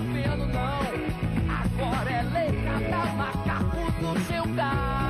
[0.00, 0.80] vendo não.
[1.52, 5.00] Agora é letra pra macaco do seu galho.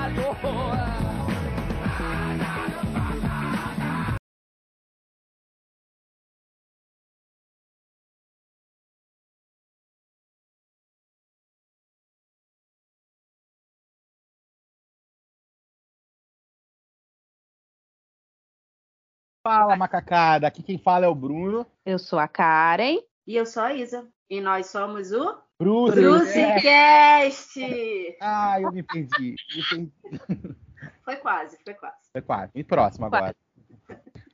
[19.43, 20.46] Fala, macacada.
[20.46, 21.66] Aqui quem fala é o Bruno.
[21.84, 22.98] Eu sou a Karen.
[23.27, 24.07] E eu sou a Isa.
[24.31, 26.01] E nós somos o Bruce.
[26.01, 27.59] Brucecast!
[28.23, 29.34] Ah, eu me perdi.
[29.57, 30.57] Me perdi.
[31.05, 31.97] Foi quase, foi quase.
[32.12, 32.52] Foi quase.
[32.55, 33.35] E próximo agora.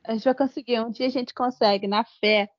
[0.05, 0.81] A gente vai conseguir.
[0.81, 2.51] Um dia a gente consegue, na fé.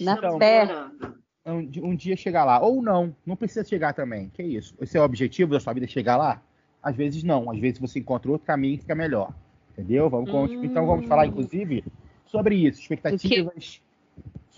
[0.00, 0.66] Na Estamos fé.
[0.66, 1.18] melhorando.
[1.46, 2.60] Um, um dia chegar lá.
[2.60, 3.16] Ou não.
[3.24, 4.28] Não precisa chegar também.
[4.28, 4.74] Que isso?
[4.80, 6.42] Esse é o objetivo da sua vida, chegar lá?
[6.82, 7.50] Às vezes não.
[7.50, 9.32] Às vezes você encontra outro caminho e fica melhor.
[9.72, 10.10] Entendeu?
[10.10, 10.64] Vamos, Hum.
[10.64, 11.82] Então vamos falar, inclusive,
[12.26, 12.80] sobre isso.
[12.80, 13.80] Expectativas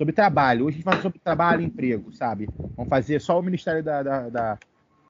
[0.00, 0.64] sobre trabalho.
[0.64, 2.48] Hoje a gente vai falar sobre trabalho e emprego, sabe?
[2.74, 4.58] Vamos fazer só o Ministério da- da- da-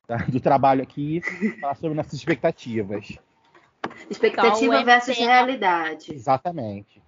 [0.08, 1.20] da- do Trabalho aqui,
[1.60, 3.16] falar sobre nossas expectativas.
[4.10, 5.24] Expectativa Então, é versus fé.
[5.24, 6.12] realidade.
[6.12, 7.00] Exatamente.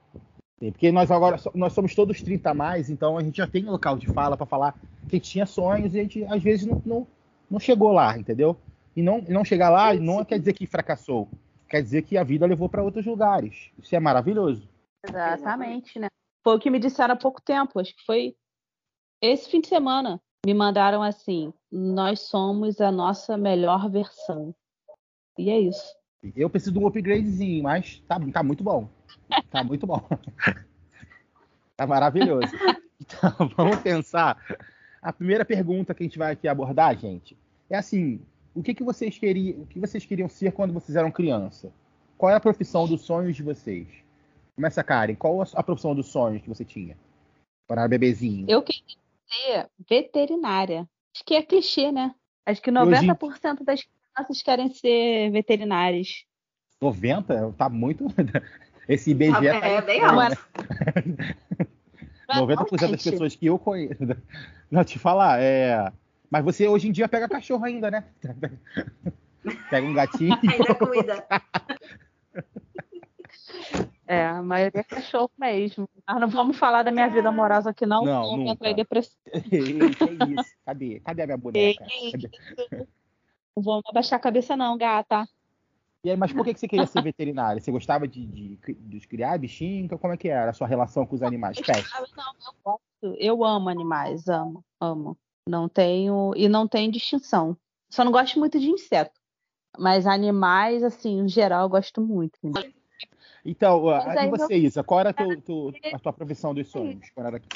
[0.60, 3.98] Porque nós agora nós somos todos 30 a mais, então a gente já tem local
[3.98, 4.76] de fala para falar
[5.08, 7.06] que tinha sonhos e a gente às vezes não, não,
[7.50, 8.56] não chegou lá, entendeu?
[8.94, 11.28] E não, e não chegar lá não quer dizer que fracassou,
[11.68, 13.72] quer dizer que a vida levou para outros lugares.
[13.76, 14.68] Isso é maravilhoso.
[15.04, 16.06] Exatamente, né?
[16.42, 17.78] Foi o que me disseram há pouco tempo.
[17.78, 18.36] Acho que foi
[19.20, 20.20] esse fim de semana.
[20.44, 24.54] Me mandaram assim: nós somos a nossa melhor versão.
[25.38, 25.94] E é isso.
[26.36, 28.88] Eu preciso de um upgradezinho, mas tá, tá muito bom.
[29.50, 30.00] Tá muito bom.
[31.74, 32.52] Tá maravilhoso.
[33.00, 34.36] Então, vamos pensar.
[35.00, 37.36] A primeira pergunta que a gente vai aqui abordar, gente,
[37.68, 38.20] é assim:
[38.54, 41.72] o que, que vocês queriam, o que vocês queriam ser quando vocês eram criança?
[42.16, 43.88] Qual é a profissão dos sonhos de vocês?
[44.54, 45.14] Começa, Karen.
[45.14, 46.96] Qual a profissão dos sonhos que você tinha?
[47.66, 48.46] Quando era bebezinho.
[48.48, 48.82] Eu queria
[49.26, 50.88] ser veterinária.
[51.14, 52.14] Acho que é clichê, né?
[52.44, 56.24] Acho que hoje- 90% das crianças querem ser veterinárias.
[56.80, 57.52] 90?
[57.52, 58.06] Tá muito.
[58.88, 60.38] Esse IBGE tá é, aí bem fora, alto.
[61.06, 61.36] né?
[62.28, 63.94] Não, 90% das pessoas que eu conheço.
[64.70, 65.92] Não te falar, é.
[66.30, 68.04] Mas você hoje em dia pega cachorro ainda, né?
[69.68, 70.34] Pega um gatinho.
[70.34, 71.26] Ainda cuida.
[74.06, 75.88] É, a maioria é cachorro mesmo.
[76.06, 78.04] Mas não vamos falar da minha vida amorosa aqui, não.
[78.04, 78.74] Não, eu nunca.
[78.74, 79.16] depressão.
[79.48, 80.54] que isso?
[80.66, 81.00] Cadê?
[81.00, 81.86] Cadê a minha boneca?
[83.56, 85.26] Não vou abaixar a cabeça, não, gata.
[86.04, 87.60] E aí, mas por que que você queria ser veterinária?
[87.60, 89.88] Você gostava de, de, de criar bichinho?
[89.98, 91.60] Como é que era a sua relação com os animais?
[91.60, 91.86] Pet?
[91.94, 93.16] Ah, Não, eu gosto.
[93.18, 95.16] Eu amo animais, amo, amo.
[95.48, 96.32] Não tenho.
[96.36, 97.56] E não tem distinção.
[97.88, 99.12] Só não gosto muito de inseto.
[99.78, 102.36] Mas animais, assim, em geral, eu gosto muito.
[103.44, 104.84] Então, Mas a- e você, Isa?
[104.84, 107.10] Qual era teu, teu- a tua profissão dos sonhos?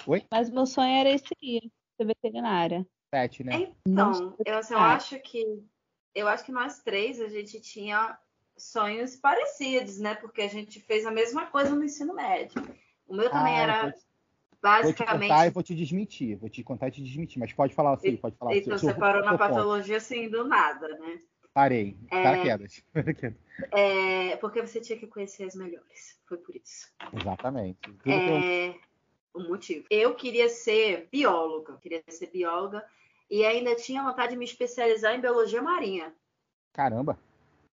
[0.07, 0.25] Oi?
[0.31, 1.61] Mas meu sonho era esse seria,
[1.97, 2.87] ser veterinária.
[3.11, 3.73] Pet, né?
[3.87, 4.95] Então, eu, assim, eu Ah.
[4.95, 5.63] acho que
[6.15, 8.19] eu acho que nós três a gente tinha
[8.57, 10.15] sonhos parecidos, né?
[10.15, 12.61] Porque a gente fez a mesma coisa no ensino médio.
[13.07, 15.29] O meu também Ah, era vou te- Vou te basicamente.
[15.29, 16.37] contar e vou te desmentir.
[16.37, 17.39] Vou te contar e te desmentir.
[17.39, 18.57] Mas pode falar assim, pode falar.
[18.57, 19.39] Então seu- você seu- parou na ponto.
[19.39, 21.21] patologia assim do nada, né?
[21.55, 21.97] Parei.
[22.11, 22.23] É.
[22.23, 22.83] Paraquedas.
[23.73, 26.19] É, porque você tinha que conhecer as melhores.
[26.27, 26.91] Foi por isso.
[27.13, 27.79] Exatamente.
[27.83, 28.75] Tudo É
[29.33, 29.87] o motivo.
[29.91, 32.85] Eu queria ser bióloga, queria ser bióloga
[33.31, 36.13] e ainda tinha vontade de me especializar em biologia marinha.
[36.73, 37.19] Caramba.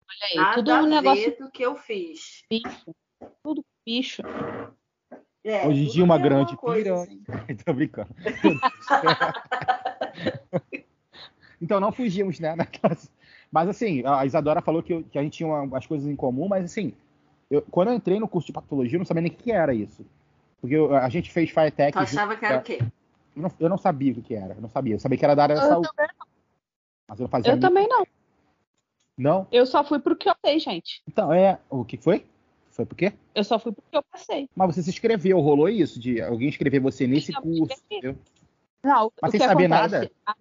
[0.09, 2.43] Olha aí, Nada tudo um negócio do que eu fiz.
[2.49, 2.95] bicho.
[3.43, 4.21] Tudo bicho.
[5.43, 7.03] É, Hoje em dia, uma grande coisa, piranha.
[7.03, 7.23] assim.
[7.65, 8.09] Tô brincando.
[11.61, 12.55] então, não fugimos, né?
[12.55, 13.11] naquelas-
[13.57, 16.15] Mas, assim, a Isadora falou que, eu- que a gente tinha uma- as coisas em
[16.15, 16.93] comum, mas, assim,
[17.49, 19.73] eu- quando eu entrei no curso de patologia, eu não sabia nem o que era
[19.73, 20.05] isso.
[20.61, 21.93] Porque eu- a gente fez Firetech.
[21.93, 22.77] Tu achava que era o quê?
[23.35, 24.53] Eu não, eu não sabia o que era.
[24.53, 24.93] Eu não sabia.
[24.93, 25.89] Eu sabia que era da área da Eu saúde.
[25.95, 26.07] também,
[27.09, 27.51] Mas eu não fazia.
[27.51, 28.05] eu também não.
[29.17, 29.47] Não?
[29.51, 31.01] Eu só fui pro que eu sei, gente.
[31.07, 31.59] Então, é.
[31.67, 32.27] O que foi?
[32.69, 33.11] Foi por quê?
[33.33, 34.47] Eu só fui pro que eu passei.
[34.55, 35.99] Mas você se inscreveu, rolou isso?
[35.99, 37.75] De alguém escrever você nesse Eu curso?
[37.89, 38.15] entendeu?
[38.83, 39.95] Não, Mas o sem que saber acontece?
[39.95, 40.11] nada?
[40.27, 40.35] A,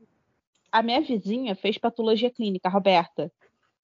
[0.79, 3.33] a minha vizinha fez patologia clínica, a Roberta.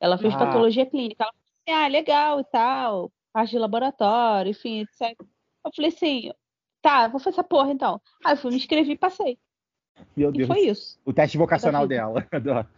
[0.00, 0.38] Ela fez Ah.
[0.38, 1.24] patologia clínica.
[1.24, 1.44] Ela falou
[1.78, 5.16] assim, ah, legal e tal, parte de laboratório, enfim, etc.
[5.64, 6.32] Eu falei assim,
[6.80, 8.00] tá, vou fazer essa porra então.
[8.24, 9.38] Aí eu fui, me inscrevi e passei.
[10.16, 10.48] Meu E Deus.
[10.48, 10.98] foi isso.
[11.04, 12.26] O teste vocacional dela.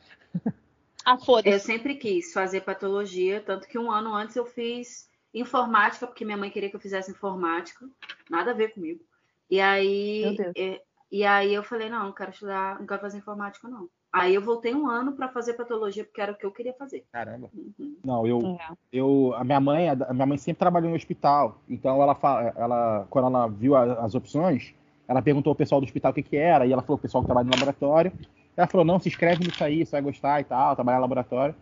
[1.06, 1.66] Ah, Eu foda-se.
[1.66, 6.48] sempre quis fazer patologia, tanto que um ano antes eu fiz informática, porque minha mãe
[6.50, 7.86] queria que eu fizesse informática.
[8.30, 9.04] Nada a ver comigo.
[9.50, 10.52] E aí, Meu Deus.
[10.56, 10.80] e,
[11.12, 13.88] e aí eu falei, não, não quero estudar, não quero fazer informática, não.
[14.14, 17.04] Aí eu voltei um ano para fazer patologia, porque era o que eu queria fazer.
[17.10, 17.50] Caramba.
[17.52, 17.96] Uhum.
[18.04, 18.74] Não, eu, É.
[18.92, 21.58] eu, a minha mãe, a minha mãe sempre trabalhou em hospital.
[21.68, 22.16] Então ela,
[22.56, 24.72] ela quando ela viu a- as opções,
[25.08, 27.22] ela perguntou ao pessoal do hospital o que, que era, e ela falou o pessoal
[27.22, 28.12] que trabalha no laboratório.
[28.56, 31.56] Ela falou, não, se inscreve nisso aí, você vai gostar e tal, trabalhar no laboratório.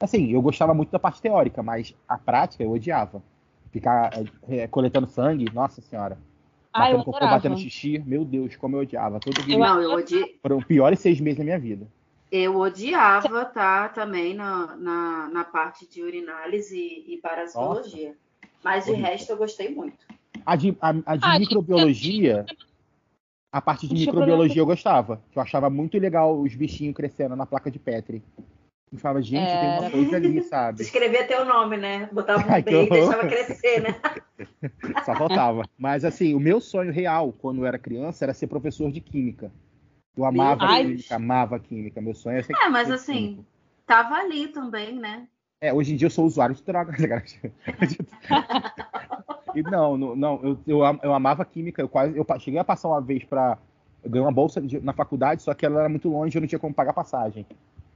[0.00, 3.22] Assim, eu gostava muito da parte teórica, mas a prática eu odiava.
[3.72, 4.12] Ficar
[4.48, 6.18] é, coletando sangue, nossa senhora.
[6.76, 9.20] Ah, eu Batendo cocô, batendo xixi, meu Deus, como eu odiava.
[9.20, 9.56] Todo dia.
[9.56, 10.38] Não, eu, odi...
[10.42, 11.86] Foram os piores seis meses da minha vida.
[12.32, 13.88] eu odiava, tá?
[13.88, 18.16] Também na, na, na parte de urinálise e parasitologia.
[18.64, 19.10] Mas de Horrível.
[19.10, 20.04] resto eu gostei muito.
[20.44, 22.44] A de, a, a de Ah, microbiologia,
[23.52, 25.22] a parte de microbiologia eu gostava.
[25.34, 28.20] Eu achava muito legal os bichinhos crescendo na placa de Petri.
[28.94, 30.80] Eu falava, gente, tem uma coisa ali, sabe?
[30.80, 32.08] escrevia teu nome, né?
[32.12, 33.96] Botava um que B e deixava crescer, né?
[35.04, 35.68] Só faltava.
[35.76, 39.50] Mas assim, o meu sonho real, quando eu era criança, era ser professor de química.
[40.16, 42.00] Eu amava química, amava química.
[42.00, 43.44] Meu sonho era ser É, mas assim, químico.
[43.84, 45.26] tava ali também, né?
[45.60, 46.96] É, hoje em dia eu sou usuário de drogas.
[49.56, 51.82] e não, não, eu, eu, eu amava química.
[51.82, 53.58] Eu quase eu cheguei a passar uma vez para
[54.04, 56.46] eu ganhei uma bolsa de- na faculdade, só que ela era muito longe, eu não
[56.46, 57.46] tinha como pagar passagem.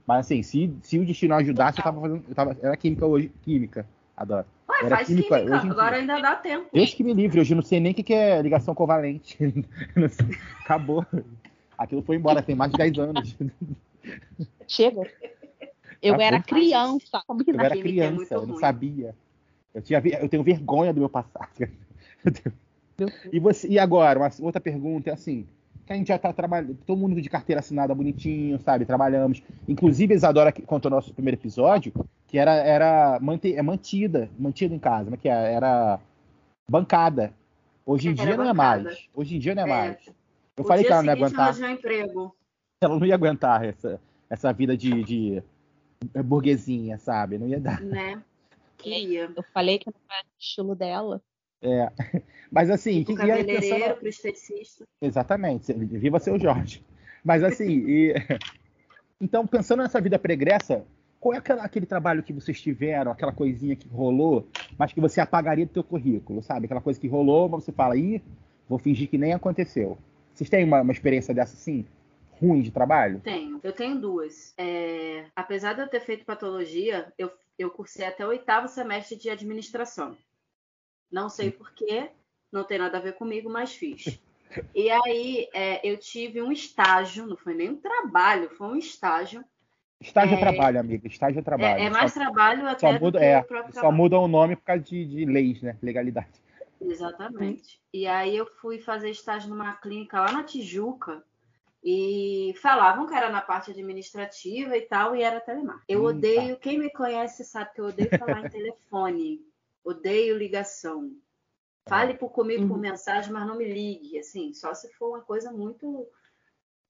[0.05, 3.31] Mas assim, se, se o destino ajudasse, eu tava fazendo, eu tava, era química hoje,
[3.43, 3.87] química.
[4.17, 4.45] Adoro.
[4.69, 5.99] Ué, Era faz química, química, hoje agora dia.
[5.99, 6.67] ainda dá tempo.
[6.73, 9.37] Deus que me livre, hoje eu não sei nem o que que é ligação covalente.
[10.61, 11.05] Acabou.
[11.77, 13.37] Aquilo foi embora, tem mais de 10 anos.
[14.67, 15.01] Chega.
[16.01, 17.21] Eu Ah, era criança.
[17.27, 18.59] Como que Eu era é criança, muito eu não ruim.
[18.59, 19.15] sabia.
[19.73, 21.49] Eu, tinha, eu tenho vergonha do meu passado.
[22.97, 23.11] Tenho-.
[23.31, 25.47] E, você, e agora, uma outra pergunta é assim:
[25.89, 28.85] que a gente já está trabalhando, todo mundo de carteira assinada bonitinho, sabe?
[28.85, 29.41] Trabalhamos.
[29.67, 31.91] Inclusive, a Isadora que contou no nosso primeiro episódio,
[32.27, 35.99] que era, era mante, é mantida, mantida em casa, mas que é- era
[36.69, 37.33] bancada.
[37.83, 38.83] Hoje em Era dia não é bancada.
[38.83, 39.09] mais.
[39.15, 39.67] Hoje em dia não é, É.
[39.69, 40.05] mais.
[40.55, 41.55] Eu o falei que ela não ia aguentar.
[41.59, 42.35] um emprego.
[42.83, 43.99] Ela não ia aguentar essa,
[44.29, 45.43] essa vida de, de
[46.23, 47.39] burguesinha, sabe?
[47.39, 47.81] Não ia dar.
[47.81, 48.21] né?
[48.77, 49.31] Queria.
[49.35, 51.19] Eu falei que não era o estilo dela.
[51.61, 51.91] É.
[52.51, 54.83] Mas assim, O que, aí cabeleireiro, pensando, pro esteticista.
[55.01, 55.71] Exatamente.
[55.73, 56.83] Viva seu Jorge.
[57.23, 58.13] Mas assim, e-
[59.21, 60.85] então pensando nessa vida pregressa,
[61.19, 64.47] qual é aquela- aquele trabalho que vocês tiveram, aquela coisinha que rolou,
[64.77, 66.65] mas que você apagaria do teu currículo, sabe?
[66.65, 68.21] Aquela coisa que rolou, mas você fala, ih,
[68.67, 69.97] vou fingir que nem aconteceu.
[70.33, 71.85] Vocês têm uma, uma experiência dessa assim,
[72.31, 73.19] ruim de trabalho?
[73.19, 73.59] Tenho.
[73.61, 74.53] Eu tenho duas.
[74.57, 79.29] É, Apesar de eu ter feito patologia, eu, eu cursei até o oitavo semestre de
[79.29, 80.15] administração.
[81.11, 82.11] Não sei porquê,
[82.51, 84.21] não tem nada a ver comigo, mas fiz.
[84.73, 89.43] E aí é, eu tive um estágio, não foi nem um trabalho, foi um estágio.
[90.01, 90.39] Estágio é, É.
[90.39, 91.07] trabalho, amiga.
[91.07, 91.81] Estágio é trabalho.
[91.81, 93.97] É, é mais só, trabalho até só muda, é, o próprio só trabalho.
[93.97, 95.77] muda o nome por causa de, de leis, né?
[95.81, 96.29] Legalidade.
[96.81, 97.81] Exatamente.
[97.93, 101.23] E aí eu fui fazer estágio numa clínica lá na Tijuca
[101.83, 105.81] e falavam que era na parte administrativa e tal, e era telemar.
[105.87, 109.41] Eu Hum, odeio, quem me conhece sabe que eu odeio falar em telefone,
[109.83, 111.11] odeio ligação.
[111.87, 112.81] Fale por comigo por Uhum.
[112.81, 116.07] mensagem, mas não me ligue, assim, só se for uma coisa muito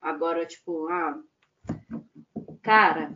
[0.00, 1.22] agora tipo, ah,
[2.62, 3.14] cara,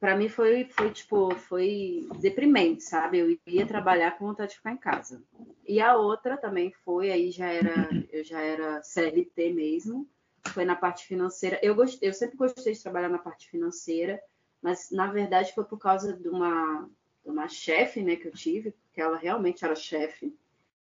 [0.00, 3.18] Pra mim foi, foi tipo, foi deprimente, sabe?
[3.18, 5.24] Eu ia trabalhar com vontade de ficar em casa.
[5.66, 10.08] E a outra também foi, aí já era, eu já era CLT mesmo,
[10.50, 11.58] foi na parte financeira.
[11.62, 14.22] Eu, gost, eu sempre gostei de trabalhar na parte financeira,
[14.62, 16.88] mas na verdade foi por causa de uma,
[17.24, 20.34] de uma chefe, né, que eu tive, porque ela realmente era chefe.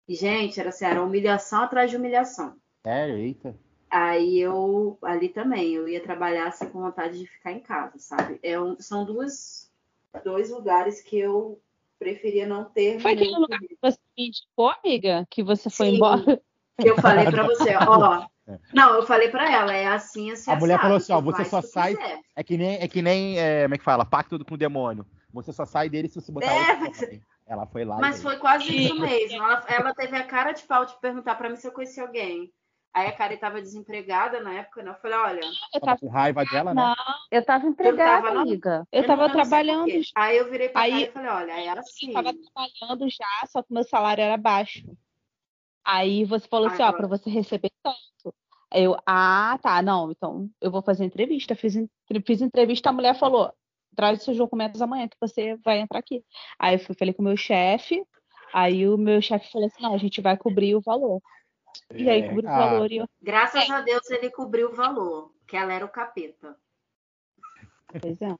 [0.06, 2.56] E, gente, era assim, era humilhação atrás de humilhação.
[2.84, 3.54] Sério, eita.
[3.90, 8.38] Aí eu, ali também, eu ia trabalhar assim, com vontade de ficar em casa, sabe?
[8.42, 9.70] É um, são duas,
[10.24, 11.60] dois lugares que eu
[11.98, 13.00] preferia não ter.
[13.00, 15.26] Foi aquele lugar que você me indicou, amiga?
[15.30, 15.96] Que você foi Sim.
[15.96, 16.40] embora?
[16.78, 18.26] Que eu falei pra você, ó.
[18.72, 20.50] Não, eu falei pra ela, é assim, assim.
[20.50, 22.20] A mulher assado, falou assim, ó, você só sai- quiser.
[22.36, 24.04] É que nem, é que nem é, como é que fala?
[24.04, 25.04] Pacto com o demônio.
[25.32, 27.20] Você só sai dele se você botar É, outro.
[27.46, 27.98] Ela foi lá.
[27.98, 29.36] Mas foi quase isso mesmo.
[29.36, 32.52] Ela, ela teve a cara de pau de perguntar pra mim se eu conhecia alguém.
[32.92, 34.90] Aí a Karen tava desempregada na época, né?
[34.90, 36.82] Eu falei, olha, Eu Tava tava, com raiva dela, né?
[36.82, 36.94] não,
[37.30, 38.40] eu tava empregada, tava, não?
[38.42, 38.86] amiga.
[38.90, 39.90] Eu não- tava trabalhando.
[40.14, 42.08] Aí eu virei pra Aí- e falei, olha, é assim.
[42.08, 44.84] eu tava trabalhando já, só que meu salário era baixo.
[45.84, 48.34] Aí você falou assim, ó, pra você receber tanto.
[48.70, 51.54] Aí Eu, ah, tá, não, então eu vou fazer entrevista.
[51.54, 51.74] Fiz,
[52.26, 53.52] fiz entrevista, a mulher falou,
[53.98, 56.24] traz seus documentos amanhã que você vai entrar aqui.
[56.56, 58.00] Aí eu fui, falei com o meu chefe,
[58.54, 61.20] aí o meu chefe falou assim, não, a gente vai cobrir o valor.
[61.92, 64.74] E aí É, cobriu o ah, valor e eu, Graças a Deus ele cobriu o
[64.74, 66.56] valor, que ela era o capeta.
[68.00, 68.36] pois é.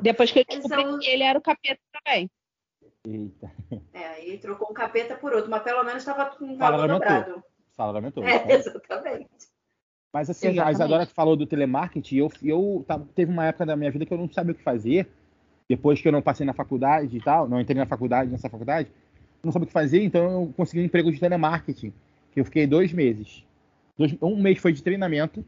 [0.00, 2.30] Depois que eu descobri são- que ele era o capeta também.
[3.04, 3.50] Eita.
[3.92, 7.42] É, aí trocou um capeta por outro, mas pelo menos estava com um valor dobrado.
[7.72, 8.22] Salário aumentou.
[8.22, 9.51] É, exatamente.
[10.12, 10.74] Mas assim, a Exatamente.
[10.76, 14.18] Isadora que falou do telemarketing, eu, eu teve uma época da minha vida que eu
[14.18, 15.08] não sabia o que fazer.
[15.68, 18.90] Depois que eu não passei na faculdade e tal, não entrei na faculdade, nessa faculdade,
[19.42, 21.92] não sabia o que fazer, então eu consegui um emprego de telemarketing.
[22.32, 23.44] que eu fiquei dois meses.
[23.96, 25.44] Dois- um mês foi de treinamento.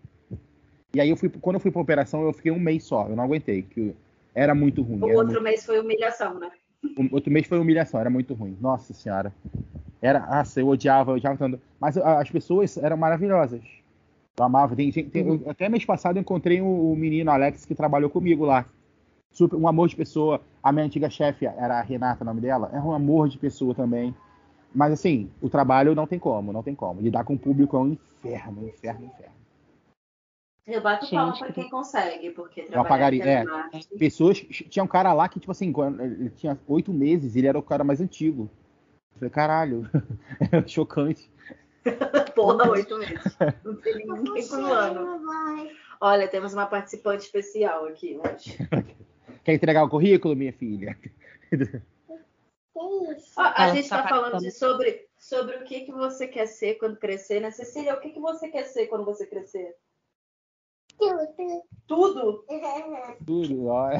[0.94, 3.08] E aí eu fui, quando eu fui pra operação, eu fiquei um mês só.
[3.08, 3.94] Eu não aguentei, que
[4.34, 5.00] era muito ruim.
[5.00, 6.50] O outro mês foi humilhação, né?
[6.96, 8.56] o outro mês foi humilhação, era muito ruim.
[8.60, 9.32] Nossa senhora.
[10.02, 11.58] Era, nossa, eu odiava, eu odiava tanto.
[11.80, 13.62] Mas a- as pessoas eram maravilhosas.
[14.36, 14.74] Eu amava.
[14.74, 18.10] Tem, tem- tem- eu- até mês passado eu encontrei o, o menino Alex que trabalhou
[18.10, 18.66] comigo lá.
[19.32, 20.40] Super, um amor de pessoa.
[20.62, 22.70] A minha antiga chefe era a Renata, o nome dela.
[22.72, 24.14] É um amor de pessoa também.
[24.74, 27.00] Mas assim, o trabalho não tem como, não tem como.
[27.00, 29.34] Lidar com o público é um inferno, inferno, inferno.
[30.66, 33.22] Eu bato Gente, palma pra que- quem consegue, porque Eu apagaria.
[33.22, 34.38] É, telemarketing- pessoas.
[34.40, 37.62] Tinha um cara lá que, tipo assim, quando ele tinha oito meses, ele era o
[37.62, 38.48] cara mais antigo.
[39.14, 39.90] Eu falei, caralho,
[40.40, 41.30] é chocante.
[42.34, 43.36] Porra, oito meses.
[43.64, 45.20] Não tem ninguém por ano.
[46.00, 48.56] Olha, temos uma participante especial aqui hoje.
[49.44, 50.98] Quer entregar o currículo, minha filha?
[52.74, 54.40] Ó, a gente tá está falando participando.
[54.40, 57.50] de sobre, sobre o que, que você quer ser quando crescer, né?
[57.50, 59.76] Cecília, o que, que você quer ser quando você crescer?
[61.86, 62.44] Tudo?
[63.26, 63.90] Tudo, ó.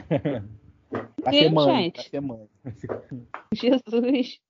[1.23, 1.97] Vai ser mãe, gente.
[1.97, 2.49] vai ser mãe.
[3.53, 4.41] Jesus.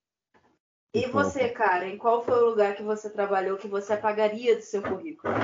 [0.94, 4.62] E Que você, Karen, qual foi o lugar que você trabalhou que você apagaria do
[4.62, 5.34] seu currículo?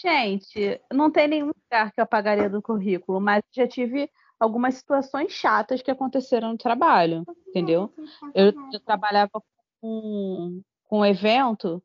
[0.00, 5.32] Gente, não tem nenhum lugar que eu apagaria do currículo, mas já tive algumas situações
[5.32, 7.90] chatas que aconteceram no trabalho, entendeu?
[8.34, 9.42] Eu, eu trabalhava
[9.80, 11.82] com, com um evento,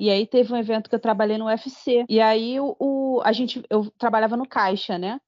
[0.00, 2.04] e aí teve um evento que eu trabalhei no UFC.
[2.08, 5.20] E aí o, o- a gente, eu trabalhava no caixa, né?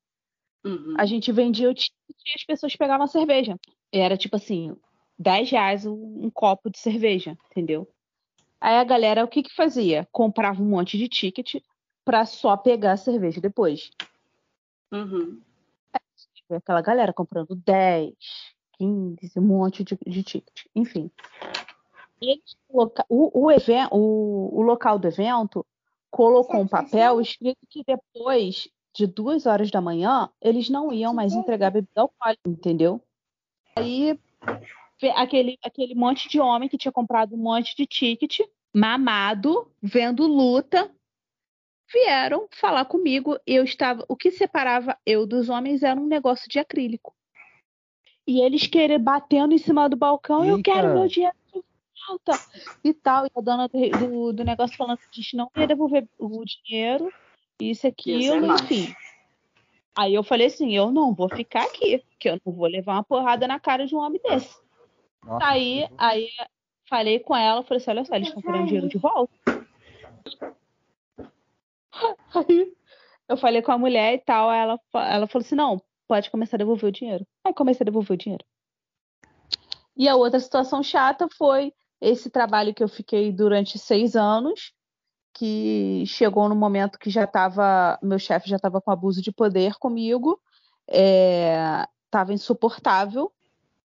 [0.65, 0.95] Uhum.
[0.97, 3.57] A gente vendia o ticket e as pessoas pegavam a cerveja.
[3.93, 4.77] E era tipo assim,
[5.21, 7.87] 10 reais um, copo de cerveja, entendeu?
[8.59, 10.09] Aí a galera, o que que fazia?
[10.11, 11.57] Comprava um monte de ticket
[12.05, 13.91] pra só pegar a cerveja depois.
[14.91, 15.39] Uhum.
[16.49, 18.15] Foi aquela galera comprando 10,
[18.73, 20.65] 15, um monte de, de ticket.
[20.75, 21.11] Enfim.
[22.21, 25.65] Eles o, o, even- o- o local do evento
[26.11, 31.33] colocou um papel escrito que depois de duas horas da manhã eles não iam mais
[31.35, 33.01] entregar bebida alcoólica, entendeu?
[33.77, 34.19] Aí
[35.09, 38.41] aquele, aquele monte de homem que tinha comprado um monte de ticket,
[38.75, 40.91] mamado, vendo luta,
[41.93, 43.39] vieram falar comigo.
[43.47, 47.15] Eu estava, o que separava eu dos homens era um negócio de acrílico.
[48.27, 50.73] E eles querer batendo em cima do balcão, eu Eita.
[50.73, 51.63] quero meu dinheiro de
[52.07, 52.33] volta
[52.85, 53.27] e tal.
[53.27, 56.45] E a dona do, do, do negócio falando que a gente não ia devolver o
[56.45, 57.13] dinheiro,
[57.61, 58.65] isso, aquilo, macho.
[58.65, 58.95] enfim.
[59.97, 63.05] Aí eu falei assim, eu não vou ficar aqui, porque eu não vou levar uma
[63.05, 64.57] porrada na cara de um homem desse.
[65.25, 66.29] Nossa, Aí, aí
[66.89, 69.33] falei com ela, falei assim, olha só, eles estão querendo dinheiro de volta.
[72.35, 72.73] Aí
[73.29, 76.59] eu falei com a mulher e tal, ela, ela falou assim, não, pode começar a
[76.59, 77.27] devolver o dinheiro.
[77.45, 78.45] Aí comecei a devolver o dinheiro.
[79.97, 84.73] E a outra situação chata foi esse trabalho que eu fiquei durante seis anos,
[85.35, 89.75] que chegou no momento que já estava, meu chefe já estava com abuso de poder
[89.79, 90.41] comigo,
[90.89, 93.31] estava insuportável,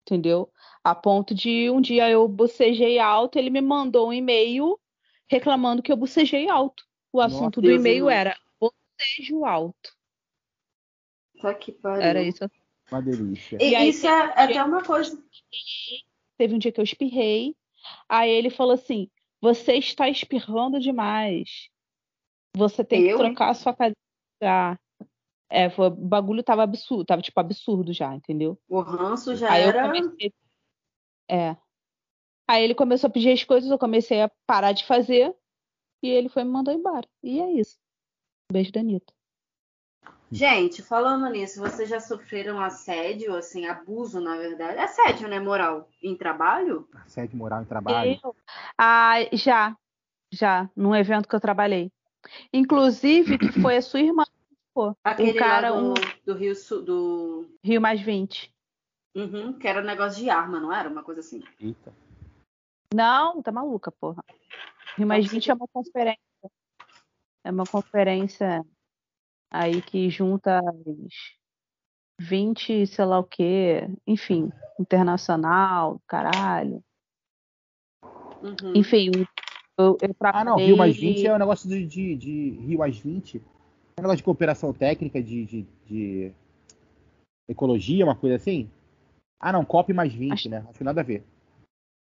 [0.08, 0.50] entendeu?
[0.82, 4.80] A ponto de um dia eu bocejei alto, ele me mandou um e-mail
[5.28, 6.82] reclamando que eu bocejei alto.
[7.12, 9.94] O Nossa, assunto do Deus e-mail era bocejo alto.
[11.40, 12.02] Tá que pariu.
[12.02, 12.50] Era isso.
[12.90, 13.58] uma delícia.
[13.60, 15.22] E E aí isso é até uma coisa.
[16.36, 17.54] Teve um dia que eu espirrei.
[18.08, 19.10] Aí ele falou assim:
[19.40, 21.68] Você está espirrando demais.
[22.56, 24.80] Você tem Eu, que trocar a sua cadeira.
[25.50, 28.58] De lugar." É, foi, o bagulho tava absurdo, tava tipo absurdo já, entendeu?
[28.68, 29.82] O ranço já Aí eu era.
[29.82, 30.32] comecei.
[31.28, 31.56] É.
[32.48, 35.34] Aí ele começou a pedir as coisas, eu comecei a parar de fazer.
[36.02, 37.06] E ele foi e me mandou embora.
[37.22, 37.76] E é isso.
[38.50, 39.12] Beijo da Anitta.
[40.30, 44.78] Gente, falando nisso, vocês já sofreram assédio, assim, abuso, na verdade?
[44.78, 45.88] Assédio, né, moral?
[46.02, 46.86] Em trabalho?
[47.04, 48.20] Assédio moral em trabalho.
[48.22, 48.36] Eu?
[48.76, 49.76] Ah, já.
[50.30, 51.90] Já, num evento que eu trabalhei.
[52.52, 54.24] Inclusive, que foi a sua irmã.
[54.78, 55.94] Pô, Aquele o cara, lá do, um
[56.24, 57.50] do Rio Sul, do.
[57.64, 58.54] Rio mais 20.
[59.12, 60.88] Uhum, que era um negócio de arma, não era?
[60.88, 61.42] Uma coisa assim.
[61.58, 61.92] Eita.
[62.94, 64.22] Não, tá maluca, porra.
[64.96, 66.20] Rio mais Nossa, 20 é uma conferência.
[67.42, 68.64] É uma conferência
[69.50, 71.36] aí que junta os
[72.20, 76.84] 20, sei lá o quê, enfim, internacional, caralho.
[78.40, 78.76] Uhum.
[78.76, 79.10] Enfim,
[79.76, 82.96] eu, eu Ah, não, Rio mais 20 é um negócio de, de, de Rio mais
[82.96, 83.42] 20.
[83.98, 86.32] É negócio de cooperação técnica, de, de, de
[87.48, 88.70] ecologia, uma coisa assim.
[89.40, 90.64] Ah, não, COP mais 20, Acho- né?
[90.68, 91.24] Acho que nada a ver.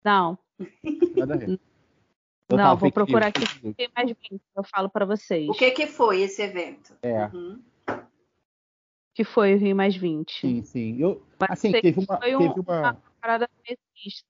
[0.03, 0.37] Não,
[1.15, 1.59] Nada a ver.
[2.49, 3.43] Eu não, vou procurar aqui.
[3.63, 5.49] Rio mais 20, eu falo pra vocês.
[5.49, 6.95] O que que foi esse evento?
[7.01, 7.61] É, Uhum.
[9.15, 10.41] que foi o Rio mais 20?
[10.41, 10.97] sim, sim.
[10.99, 14.25] Eu, Mas assim, teve uma, foi um- teve uma, Parada feminista.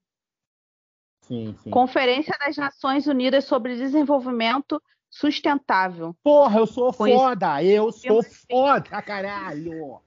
[1.23, 1.69] Sim, sim.
[1.69, 4.81] Conferência das Nações Unidas sobre Desenvolvimento
[5.11, 6.15] Sustentável.
[6.23, 7.61] Porra, eu sou Conheci- foda!
[7.63, 9.99] Eu sou foda, caralho!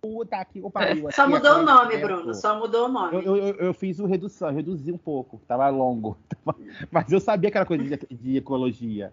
[0.00, 1.10] Puta que o pariu.
[1.12, 1.96] Só aqui é mudou o nome.
[1.98, 2.34] Bruno.
[2.34, 3.16] Só mudou o nome.
[3.16, 6.16] Eu, eu, eu- fiz o redução, eu reduzi um pouco, tava longo.
[6.90, 9.12] Mas eu sabia que era coisa de, de ecologia.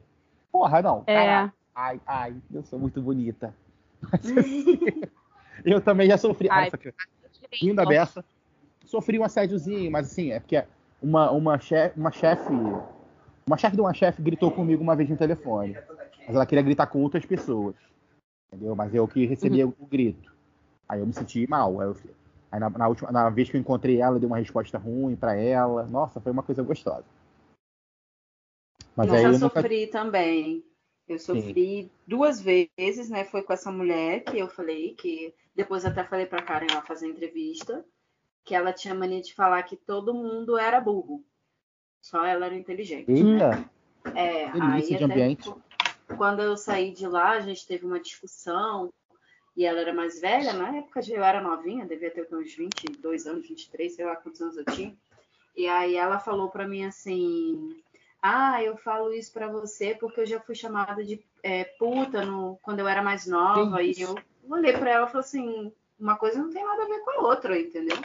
[0.51, 1.03] Porra, não.
[1.05, 1.13] É.
[1.15, 1.53] caralho.
[1.75, 3.53] Ai, ai, eu sou muito bonita.
[4.11, 4.35] Assim,
[5.65, 6.47] eu também já sofri.
[6.49, 6.93] Ai, Nossa, que-
[7.61, 8.23] Linda beça.
[8.85, 10.63] Sofri um assédiozinho, mas assim, é porque
[11.01, 12.51] uma, uma chefe, uma chefe,
[13.49, 15.75] uma chefe de uma chefe gritou comigo uma vez no telefone.
[16.27, 17.75] Mas ela queria gritar com outras pessoas.
[18.47, 18.75] Entendeu?
[18.75, 20.31] Mas eu que recebi o grito.
[20.87, 21.81] Aí eu me senti mal.
[21.81, 21.97] Aí, eu-
[22.51, 25.15] aí na, na última, na vez que eu encontrei ela, eu dei uma resposta ruim
[25.15, 25.87] pra ela.
[25.87, 27.05] Nossa, foi uma coisa gostosa.
[28.95, 29.61] Mas Mas aí eu eu nunca.
[29.61, 30.63] sofri também.
[31.07, 33.25] Eu sofri duas vezes, né?
[33.25, 37.07] Foi com essa mulher que eu falei, que depois até falei pra Karen lá fazer
[37.07, 37.83] entrevista,
[38.45, 41.23] que ela tinha mania de falar que todo mundo era burro.
[42.01, 43.11] Só ela era inteligente.
[43.11, 43.69] Eita,
[44.15, 45.49] É, Delícia aí de ambiente.
[45.49, 45.61] qu-
[46.17, 48.91] quando eu saí de lá, a gente teve uma discussão
[49.55, 53.47] e ela era mais velha, na época eu era novinha, devia ter uns 22 anos,
[53.47, 54.95] 23, sei lá quantos anos eu tinha.
[55.55, 57.75] E aí ela falou pra mim assim:
[58.21, 62.57] "Ah, eu falo isso pra você porque eu já fui chamada de é, puta no,
[62.61, 63.77] quando eu era mais nova".
[63.77, 64.01] Que E isso?
[64.03, 64.15] eu
[64.49, 67.27] olhei pra ela e falei assim: "Uma coisa não tem nada a ver com a
[67.27, 67.97] outra, entendeu?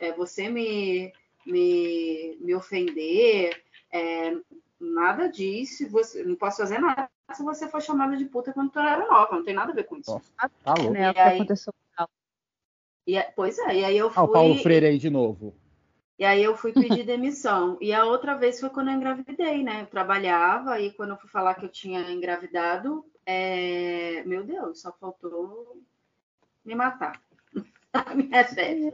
[0.00, 1.12] É você me
[1.50, 4.36] me, me ofender, é,
[4.80, 8.78] nada disso, você, não posso fazer nada se você for chamada de puta quando tu
[8.78, 10.10] era nova, não tem nada a ver com isso.
[10.12, 10.32] Nossa.
[10.64, 10.92] tá louco.
[10.92, 11.72] Né, E aí- aconteceu.
[13.06, 15.54] E, é- pois é, e aí eu Ah, o Paulo fui, Freire aí de novo.
[16.18, 17.78] e aí eu fui pedir demissão.
[17.82, 19.82] E a outra vez foi quando eu engravidei, né?
[19.82, 24.92] Eu trabalhava e quando eu fui falar que eu tinha engravidado, é, meu Deus, só
[24.92, 25.82] faltou
[26.64, 27.18] me matar.
[27.92, 28.92] A minha chefe.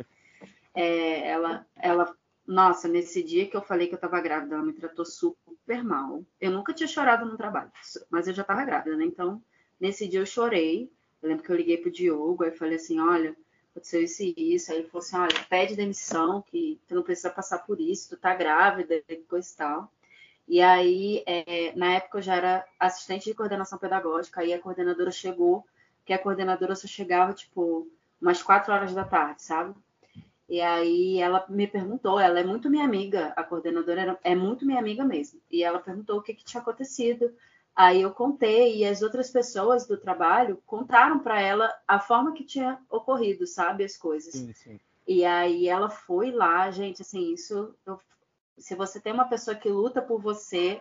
[0.74, 4.72] É, ela, ela, nossa, nesse dia que eu falei que eu tava grávida, ela me
[4.72, 6.22] tratou super mal.
[6.40, 7.72] Eu nunca tinha chorado no trabalho,
[8.10, 9.04] mas eu já tava grávida, né?
[9.04, 9.42] Então,
[9.80, 10.90] nesse dia eu chorei.
[11.22, 13.34] Eu lembro que eu liguei pro Diogo, aí falei assim, olha,
[13.70, 14.70] aconteceu isso e isso.
[14.70, 18.16] Aí ele falou assim, olha, pede demissão, que tu não precisa passar por isso, tu
[18.18, 19.92] tá grávida, coisa e tal.
[20.46, 25.10] E aí, é, na época eu já era assistente de coordenação pedagógica, aí a coordenadora
[25.10, 25.64] chegou,
[26.04, 27.88] que a coordenadora só chegava, tipo,
[28.20, 29.74] umas quatro horas da tarde, sabe?
[30.48, 34.78] E aí ela me perguntou, ela é muito minha amiga, a coordenadora é muito minha
[34.78, 35.40] amiga mesmo.
[35.50, 37.32] E ela perguntou o que, que tinha acontecido.
[37.74, 42.44] Aí eu contei e as outras pessoas do trabalho contaram para ela a forma que
[42.44, 44.34] tinha ocorrido, sabe, as coisas.
[44.34, 44.80] Sim, sim.
[45.06, 47.74] E aí ela foi lá, gente, assim, isso.
[47.86, 48.00] eu-
[48.58, 50.80] se você tem uma pessoa que luta por você,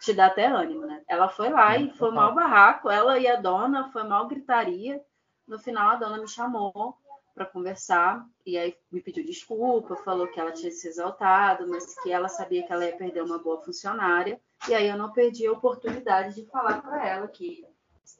[0.00, 1.02] te dá até ânimo, né?
[1.08, 5.02] Ela foi lá e foi mal barraco, ela e a dona, foi mal gritaria.
[5.46, 6.96] No final, a dona me chamou
[7.34, 12.10] para conversar e aí me pediu desculpa, falou que ela tinha se exaltado, mas que
[12.10, 14.40] ela sabia que ela ia perder uma boa funcionária.
[14.68, 17.66] E aí eu não perdi a oportunidade de falar para ela que,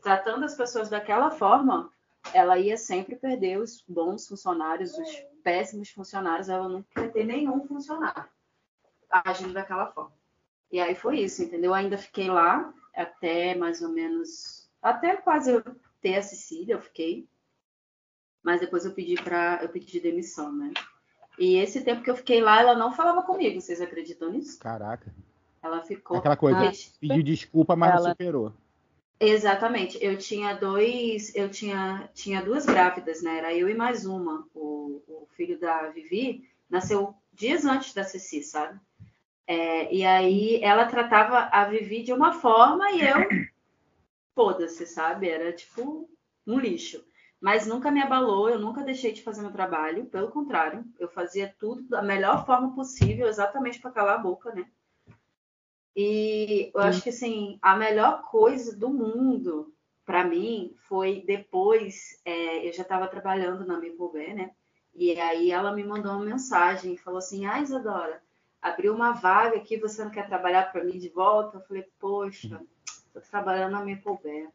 [0.02, 1.90] tratando as pessoas daquela forma,
[2.32, 7.66] ela ia sempre perder os bons funcionários, os péssimos funcionários, ela nunca ia ter nenhum
[7.66, 8.28] funcionário
[9.10, 10.12] agindo daquela forma.
[10.70, 11.70] E aí foi isso, entendeu?
[11.70, 15.62] Eu ainda fiquei lá até mais ou menos, até quase eu
[16.00, 17.28] ter a Cecília, eu fiquei.
[18.42, 20.72] Mas depois eu pedi para eu pedi demissão, né?
[21.38, 24.58] E esse tempo que eu fiquei lá, ela não falava comigo, vocês acreditam nisso?
[24.58, 25.12] Caraca.
[25.62, 26.72] Ela ficou Aquela coisa, Ah.
[27.00, 28.52] pediu desculpa, mas não Ela- superou.
[29.18, 29.98] Exatamente.
[30.00, 33.36] Eu tinha dois, eu tinha, tinha duas grávidas, né?
[33.36, 34.46] Era eu e mais uma.
[34.54, 38.80] O, o filho da Vivi nasceu dias antes da Ceci, sabe?
[39.46, 43.16] É, e aí ela tratava a Vivi de uma forma e eu,
[44.34, 45.28] foda-se, sabe?
[45.28, 46.08] Era tipo
[46.46, 47.04] um lixo.
[47.40, 51.54] Mas nunca me abalou, eu nunca deixei de fazer meu trabalho, pelo contrário, eu fazia
[51.58, 54.66] tudo da melhor forma possível, exatamente para calar a boca, né?
[55.96, 59.74] E eu acho que assim, a melhor coisa do mundo
[60.04, 64.50] para mim foi depois, é, eu já estava trabalhando na Mipobé, né?
[64.94, 68.22] E aí ela me mandou uma mensagem, falou assim: "Ah, Isadora,
[68.60, 72.60] abriu uma vaga aqui, você não quer trabalhar para mim de volta?" Eu falei: "Poxa,
[73.12, 74.48] tô trabalhando na Mipobé".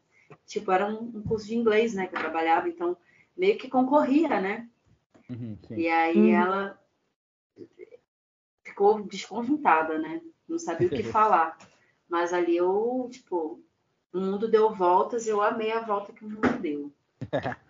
[0.46, 2.96] Tipo, era um, um curso de inglês, né, que eu trabalhava, então
[3.36, 4.68] meio que concorria, né?
[5.28, 5.76] Uhum, sim.
[5.76, 6.30] E aí Uhum.
[6.30, 6.80] ela
[8.62, 10.20] ficou desconjuntada, né?
[10.48, 11.56] Não sabia o que falar.
[12.08, 13.60] Mas ali eu, tipo,
[14.12, 16.92] o mundo deu voltas e eu amei a volta que o mundo deu.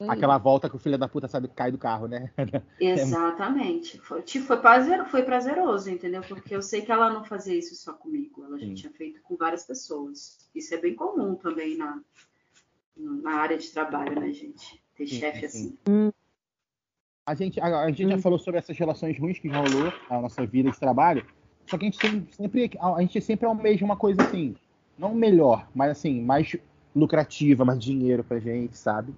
[0.00, 2.30] Aquela volta que o filho da puta sabe que cai do carro, né?
[2.78, 3.98] Exatamente.
[3.98, 6.22] Foi, tipo, foi, prazer, foi prazeroso, entendeu?
[6.22, 8.44] Porque eu sei que ela não fazia isso só comigo.
[8.44, 8.74] Ela já Sim.
[8.74, 10.38] tinha feito com várias pessoas.
[10.54, 12.00] Isso é bem comum também na,
[12.96, 14.82] na área de trabalho, né, gente?
[14.96, 15.78] Ter Sim, chefe sim.
[15.86, 16.12] assim.
[17.26, 18.20] A gente, a, a gente já Hum.
[18.20, 21.24] falou sobre essas relações ruins que já rolou na nossa vida de trabalho.
[21.66, 24.54] Só que a gente sempre, a gente sempre almeja uma coisa assim,
[24.98, 26.54] não melhor, mas assim, mais
[26.94, 29.14] lucrativa, mais dinheiro pra gente, sabe?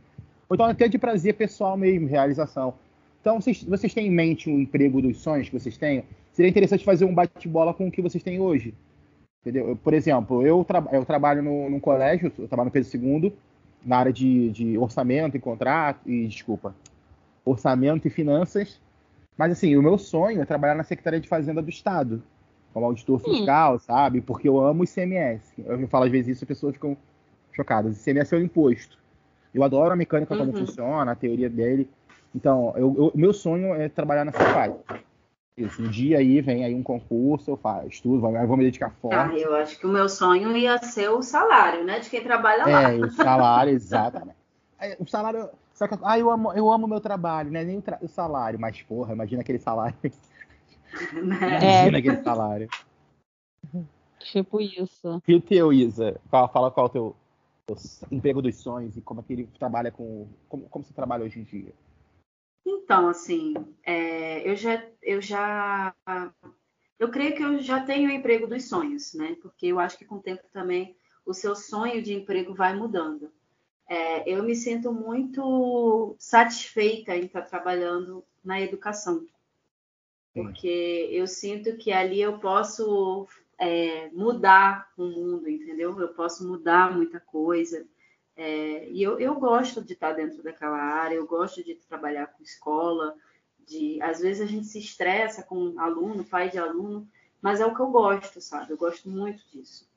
[0.48, 2.74] Ou então até de prazer pessoal mesmo, realização.
[3.20, 6.04] Então, vocês, vocês têm em mente um emprego dos sonhos que vocês tenham?
[6.32, 8.72] Seria interessante fazer um bate-bola com o que vocês têm hoje.
[9.40, 9.70] Entendeu?
[9.70, 13.32] Eu, por exemplo, eu, tra eu trabalho no, num colégio, eu trabalho no Pedro II,
[13.84, 16.74] na área de, de orçamento e contrato, e desculpa,
[17.44, 18.80] orçamento e finanças.
[19.36, 22.22] Mas assim, o meu sonho é trabalhar na Secretaria de Fazenda do Estado,
[22.72, 24.20] como auditor fiscal, sabe?
[24.20, 25.52] Porque eu amo o ICMS.
[25.64, 26.96] Eu falo às vezes isso, as pessoas ficam
[27.52, 28.00] chocadas.
[28.00, 28.98] ICMS é o imposto.
[29.56, 30.58] Eu adoro a mecânica como Uhum.
[30.58, 31.88] funciona, a teoria dele.
[32.34, 34.38] Então, o meu sonho é trabalhar nessa.
[35.56, 38.64] Isso, um dia aí vem aí um concurso, eu faço, estudo, vou, eu vou me
[38.64, 39.40] dedicar Ah, forte.
[39.40, 41.98] eu acho que o meu sonho ia ser o salário, né?
[42.00, 42.82] De quem trabalha lá.
[42.92, 44.36] É, o salário, exatamente.
[44.98, 45.48] O salário.
[45.72, 47.64] Só que, ah, eu amo, eu amo meu trabalho, né?
[47.64, 49.96] Nem o, tra- o salário, mas porra, imagina aquele salário.
[50.02, 51.38] né?
[51.42, 51.56] É.
[51.86, 52.68] Imagina aquele salário.
[54.18, 55.22] Tipo isso.
[55.26, 56.20] E o teu, Isa?
[56.30, 57.16] Fala, fala qual é o teu,
[57.66, 57.76] teu
[58.10, 60.28] emprego dos sonhos e como é que ele trabalha com.
[60.48, 61.74] Como, como você trabalha hoje em dia?
[62.64, 65.94] Então, assim, é, eu já, eu já,
[66.98, 69.36] eu creio que eu já tenho o emprego dos sonhos, né?
[69.42, 73.32] Porque eu acho que com o tempo também o seu sonho de emprego vai mudando.
[73.88, 79.24] É, eu me sinto muito satisfeita em estar trabalhando na educação,
[80.34, 85.98] porque eu sinto que ali eu posso é, mudar o mundo, entendeu?
[85.98, 87.86] Eu posso mudar muita coisa.
[88.36, 92.42] É, e eu, eu gosto de estar dentro daquela área, eu gosto de trabalhar com
[92.42, 93.16] escola,
[93.66, 97.08] de às vezes a gente se estressa com aluno, pai de aluno,
[97.40, 98.72] mas é o que eu gosto, sabe?
[98.72, 99.88] Eu gosto muito disso.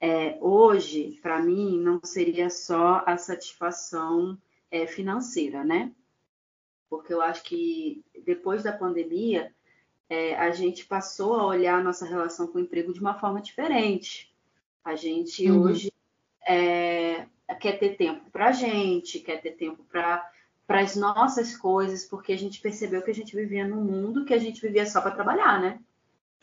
[0.00, 4.38] É, hoje, para mim, não seria só a satisfação
[4.70, 5.92] é, financeira, né?
[6.88, 9.52] Porque eu acho que depois da pandemia,
[10.08, 13.40] é, a gente passou a olhar a nossa relação com o emprego de uma forma
[13.40, 14.32] diferente.
[14.84, 15.60] A gente Uhum.
[15.62, 15.92] hoje
[16.46, 17.26] é,
[17.60, 20.28] quer ter tempo para a gente, quer ter tempo para
[20.66, 24.34] para as nossas coisas, porque a gente percebeu que a gente vivia num mundo que
[24.34, 25.80] a gente vivia só para trabalhar, né?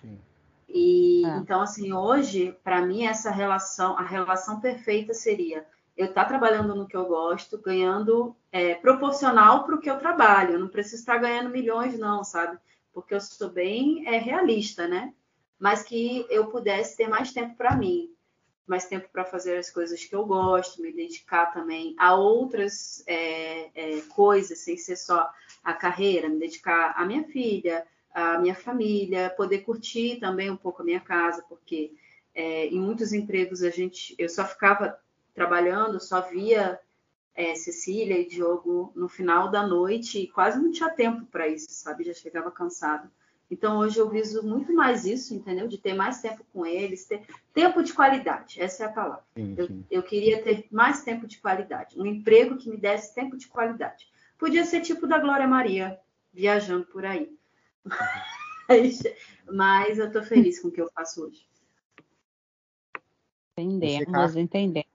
[0.02, 0.20] Sim.
[0.68, 1.38] E É.
[1.38, 6.88] então assim, hoje, para mim essa relação, a relação perfeita seria eu estar trabalhando no
[6.88, 10.54] que eu gosto, ganhando é, proporcional para o que eu trabalho.
[10.56, 12.58] Eu não preciso estar ganhando milhões, não, sabe?
[12.96, 15.14] Porque eu sou bem é, realista, né?
[15.60, 18.10] Mas que eu pudesse ter mais tempo para mim,
[18.66, 23.70] mais tempo para fazer as coisas que eu gosto, me dedicar também a outras é,
[23.76, 25.30] é, coisas, sem ser só
[25.62, 30.82] a carreira, me dedicar à minha filha, à minha família, poder curtir também um pouco
[30.82, 31.94] a minha casa, porque
[32.34, 34.98] é, em muitos empregos a gente, eu só ficava
[35.34, 36.80] trabalhando, só via
[37.36, 41.68] é, Cecília e Diogo no final da noite e quase não tinha tempo para isso,
[41.70, 42.06] sabe?
[42.06, 43.10] Já chegava cansado.
[43.52, 45.68] Então hoje eu viso muito mais isso, entendeu?
[45.68, 49.24] De ter mais tempo com eles, ter tempo de qualidade, essa é a palavra.
[49.38, 49.86] Sim, Eu, sim.
[49.92, 54.08] eu queria ter mais tempo de qualidade, um emprego que me desse tempo de qualidade.
[54.40, 56.00] Podia ser tipo da Glória Maria,
[56.34, 57.38] viajando por aí.
[58.68, 59.04] Mas,
[59.48, 61.48] mas eu tô feliz com o que eu faço hoje.
[63.56, 64.95] Entendemos, entendemos.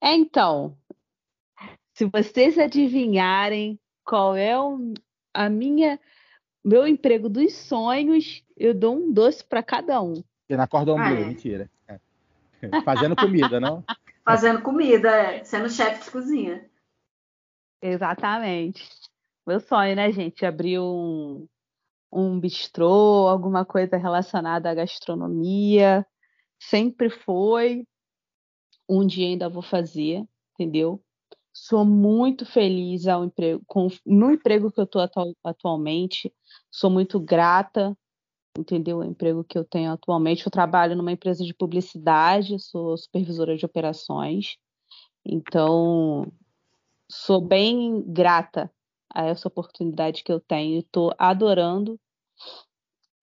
[0.00, 0.76] É, então,
[1.94, 4.94] se vocês adivinharem qual é o,
[5.34, 5.98] a minha
[6.64, 10.14] meu emprego dos sonhos, eu dou um doce para cada um.
[10.14, 11.26] Você na cordon Ah, bleu, é.
[11.26, 11.70] mentira.
[11.86, 11.98] É.
[12.84, 13.82] Fazendo comida, não?
[14.24, 16.68] Fazendo comida, é, sendo chefe de cozinha.
[17.80, 18.86] Exatamente.
[19.46, 20.44] Meu sonho, né, gente?
[20.44, 21.48] Abrir um,
[22.12, 26.06] um bistrô, alguma coisa relacionada à gastronomia.
[26.60, 27.86] Sempre foi.
[28.88, 30.24] Um dia ainda vou fazer,
[30.54, 31.02] entendeu?
[31.52, 35.02] Sou muito feliz ao emprego, com, no emprego que eu estou
[35.44, 36.32] atualmente.
[36.70, 37.96] Sou muito grata,
[38.56, 38.98] entendeu?
[38.98, 40.46] O emprego que eu tenho atualmente.
[40.46, 44.56] Eu trabalho numa empresa de publicidade, sou supervisora de operações.
[45.24, 46.30] Então,
[47.10, 48.70] sou bem grata
[49.12, 51.98] a essa oportunidade que eu tenho estou adorando.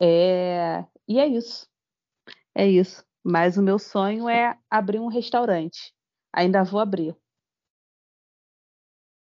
[0.02, 1.68] É, E é isso.
[2.54, 3.04] É isso.
[3.26, 5.92] Mas o meu sonho é abrir um restaurante.
[6.32, 7.18] Ainda vou abrir.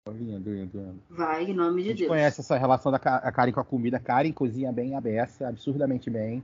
[0.08, 1.04] Lindo, lindo, lindo.
[1.10, 2.08] Vai, em nome A de gente Deus.
[2.10, 3.98] conhece essa relação da Ka- a Karen com a comida.
[3.98, 6.42] A Karen cozinha bem a beça, absurdamente bem.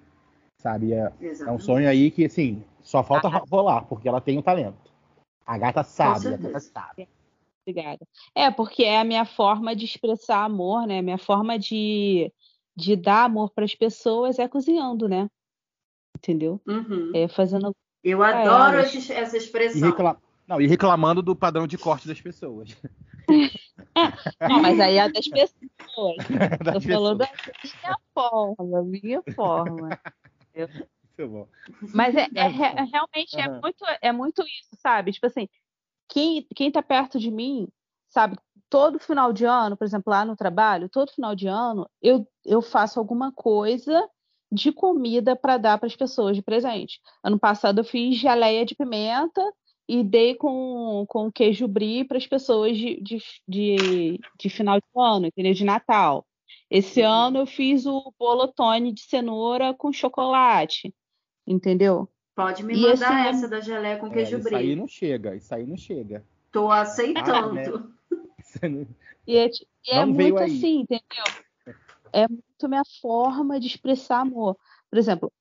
[0.61, 0.93] Sabe?
[0.93, 4.43] É, é um sonho aí que, assim, só falta ro- rolar, porque ela tem o
[4.43, 4.91] talento.
[5.45, 7.07] A gata sabe, a gata sabe.
[7.65, 8.05] Obrigada.
[8.35, 10.99] É, porque é a minha forma de expressar amor, né?
[10.99, 12.31] A minha forma de,
[12.75, 15.29] de dar amor para as pessoas é cozinhando, né?
[16.17, 16.59] Entendeu?
[16.67, 17.11] Uhum.
[17.13, 17.75] É fazendo.
[18.03, 18.97] Eu adoro essa
[19.37, 19.89] E, expressão.
[19.89, 22.69] recla- Não, e reclamando do padrão de corte das pessoas.
[24.47, 26.17] Não, mas aí é das pessoas.
[26.63, 27.29] Das Eu falando da
[27.63, 29.99] minha forma, minha forma.
[30.55, 31.47] Muito bom.
[31.93, 33.61] Mas é, é é realmente é Aham.
[33.61, 35.11] muito, é muito isso, sabe?
[35.11, 35.47] Tipo assim,
[36.09, 37.67] quem, quem tá perto de mim,
[38.09, 38.37] sabe?
[38.69, 42.61] Todo final de ano, por exemplo, lá no trabalho, todo final de ano, eu, eu
[42.61, 44.07] faço alguma coisa
[44.51, 46.99] de comida para dar para as pessoas de presente.
[47.23, 49.41] Ano passado eu fiz geleia de pimenta
[49.87, 54.85] e dei com, com queijo brie para as pessoas de, de, de, de final de
[54.95, 55.53] ano, entendeu?
[55.53, 56.25] De Natal.
[56.69, 57.07] Esse Uhum.
[57.07, 60.93] ano eu fiz o bolotone de cenoura com chocolate,
[61.45, 62.09] entendeu?
[62.35, 64.75] Pode me E mandar esse ano- essa da geleia com É, queijo isso aí brie.
[64.75, 66.23] não chega, isso aí não chega.
[66.51, 67.59] Tô aceitando.
[67.59, 68.87] Ah, né?
[69.25, 69.49] E é,
[69.85, 70.45] e é muito aí.
[70.45, 71.25] assim, entendeu?
[72.13, 74.57] É muito minha forma de expressar amor.
[74.89, 75.31] Por exemplo,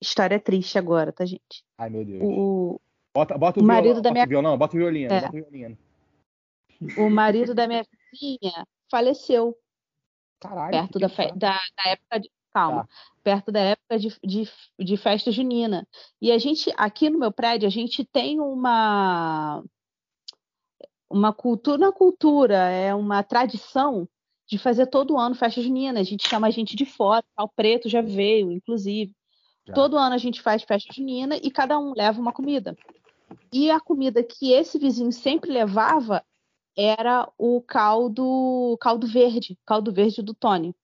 [0.00, 1.64] história triste agora, tá, gente?
[1.78, 2.22] Ai, meu Deus.
[2.22, 2.80] O,
[3.14, 5.20] Bota, bota o, o marido violão, da bota minha- o violão, bota o violino, É.
[5.20, 5.78] bota o violino.
[6.98, 9.56] o marido da minha vizinha faleceu
[10.40, 10.70] Caralho.
[10.70, 12.30] perto da, fe- da, da época de.
[12.52, 12.88] Calma.
[13.22, 15.86] Perto da época de, de, de festa junina.
[16.20, 19.62] E a gente, aqui no meu prédio, a gente tem uma.
[21.08, 24.08] Uma cultura, não é cultura, é uma tradição
[24.50, 26.00] de fazer todo ano festa junina.
[26.00, 29.14] A gente chama a gente de fora, o preto já veio, inclusive.
[29.66, 29.74] Já.
[29.74, 32.76] Todo ano a gente faz festa junina e cada um leva uma comida.
[33.52, 36.24] E a comida que esse vizinho sempre levava
[36.76, 40.74] era o caldo, caldo verde, caldo verde do Tony.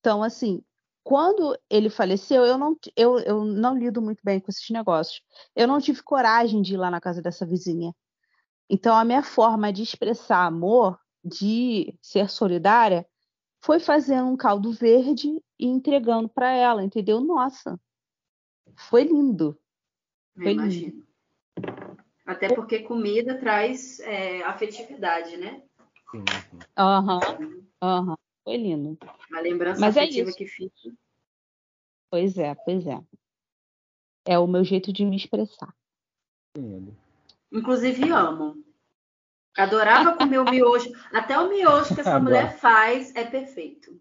[0.00, 0.62] Então, assim,
[1.02, 5.22] quando ele faleceu, eu não, eu, eu não lido muito bem com esses negócios.
[5.56, 7.94] Eu não tive coragem de ir lá na casa dessa vizinha.
[8.68, 13.06] Então, a minha forma de expressar amor, de ser solidária,
[13.60, 17.20] foi fazendo um caldo verde e entregando para ela, entendeu?
[17.20, 17.80] Nossa,
[18.76, 19.58] foi lindo.
[20.36, 20.62] Eu Foi lindo.
[20.62, 21.06] imagino.
[22.24, 25.62] Até porque comida traz é, afetividade, né?
[26.10, 26.58] Sim, sim.
[26.76, 27.20] Aham,
[27.80, 28.98] aham, foi lindo.
[29.32, 30.38] A lembrança Mas é afetiva isso.
[30.38, 30.94] que fica.
[32.10, 33.00] Pois é, pois é.
[34.24, 35.74] É o meu jeito de me expressar.
[37.50, 38.61] Inclusive amo.
[39.56, 40.90] Adorava comer o miojo.
[41.12, 42.24] Até o miojo que essa Adoro.
[42.24, 43.94] mulher faz é perfeito.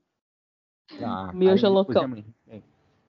[1.01, 2.23] Ah, Miojo aí, loucão.
[2.49, 2.61] é-.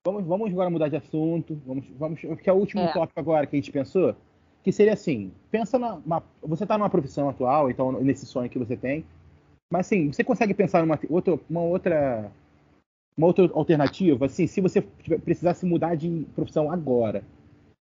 [0.05, 1.61] Vamos, vamos agora mudar de assunto.
[1.66, 2.92] Vamos, vamos, que é o último É.
[2.92, 4.14] tópico agora que a gente pensou,
[4.62, 8.59] que seria assim: pensa na, uma- você está numa profissão atual, então nesse sonho que
[8.59, 9.05] você tem,
[9.72, 12.33] mas assim, você consegue pensar numa outra, uma outra,
[13.16, 17.24] uma outra alternativa, assim, se você precisasse mudar de profissão agora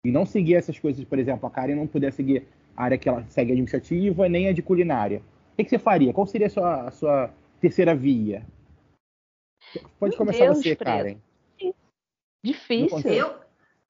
[0.06, 2.46] e não seguir essas coisas, por exemplo, a Karen não puder seguir
[2.78, 5.22] área que ela segue administrativa nem a de culinária,
[5.54, 6.14] o que, que você faria?
[6.14, 8.46] Qual seria a sua, a sua terceira via?
[10.00, 10.76] Pode Meu começar Deus, você.
[10.76, 11.18] Karen.
[12.44, 13.12] Difícil.
[13.12, 13.42] Eu,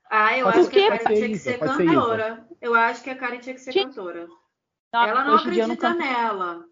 [0.10, 2.48] ah, eu Pode acho que a Karen tinha que ser pode ser cantora.
[2.62, 4.28] Eu acho que a Karen tinha que ser cantora.
[4.94, 6.66] Não, Ela não eu não acredita canto, nela.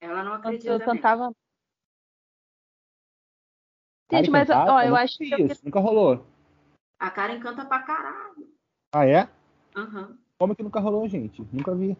[0.00, 0.94] Ela não acredita eu nela.
[0.94, 1.32] cantava.
[4.12, 4.68] Gente, mas cantar?
[4.68, 6.24] ó, eu nunca acho que isso, Nunca rolou.
[6.98, 8.48] A Karen canta pra caralho.
[8.94, 9.28] Ah, é?
[9.74, 10.16] Aham.
[10.38, 11.42] Como que nunca rolou, gente?
[11.52, 11.96] Nunca vi.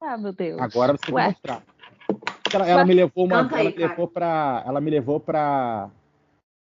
[0.00, 0.60] Ah, meu Deus.
[0.60, 1.28] Agora você Ué.
[1.28, 1.62] mostrar.
[2.52, 3.42] Ela, ela me levou uma.
[3.42, 4.62] Canta aí, ela me levou pra.
[4.66, 5.90] Ela me levou pra.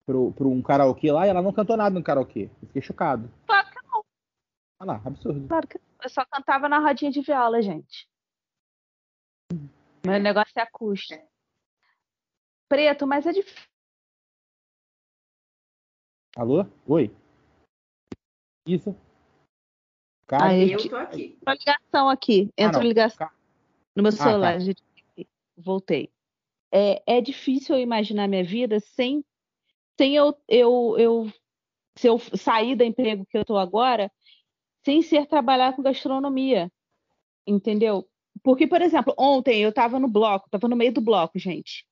[0.07, 2.49] Pro, pro um karaokê lá e ela não cantou nada no karaokê.
[2.61, 3.31] Eu fiquei chocado.
[3.47, 4.03] Claro que não,
[4.79, 5.47] Olha lá, absurdo.
[5.47, 5.85] claro que não.
[6.03, 8.07] Eu só cantava na rodinha de viola, gente.
[10.05, 11.27] Meu negócio é acústico.
[12.69, 13.67] Preto, mas é difícil.
[16.37, 16.65] Alô?
[16.85, 17.15] Oi?
[18.67, 18.95] Isso?
[20.31, 21.37] Ah, eu tô aqui.
[21.41, 22.49] Entrou ligação aqui.
[22.57, 22.87] Entrou não.
[22.87, 23.33] ligação Ca-
[23.95, 24.23] no meu tá.
[24.23, 24.59] celular.
[24.59, 24.83] gente.
[25.57, 26.09] Voltei.
[26.71, 29.23] É, é difícil eu imaginar minha vida sem,
[29.97, 31.33] sem eu, eu, eu,
[31.95, 34.11] se eu sair do emprego que eu estou agora,
[34.83, 36.71] sem ser trabalhar com gastronomia.
[37.47, 38.07] Entendeu?
[38.43, 41.85] Porque, por exemplo, ontem eu estava no bloco, estava no meio do bloco, gente.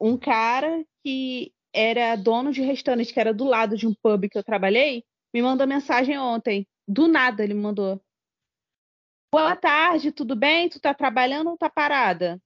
[0.00, 4.38] Um cara que era dono de restaurante, que era do lado de um pub que
[4.38, 6.66] eu trabalhei, me mandou mensagem ontem.
[6.86, 8.00] Do nada ele me mandou.
[9.32, 10.68] Boa tarde, tudo bem?
[10.68, 12.40] Tu tá trabalhando ou tá parada?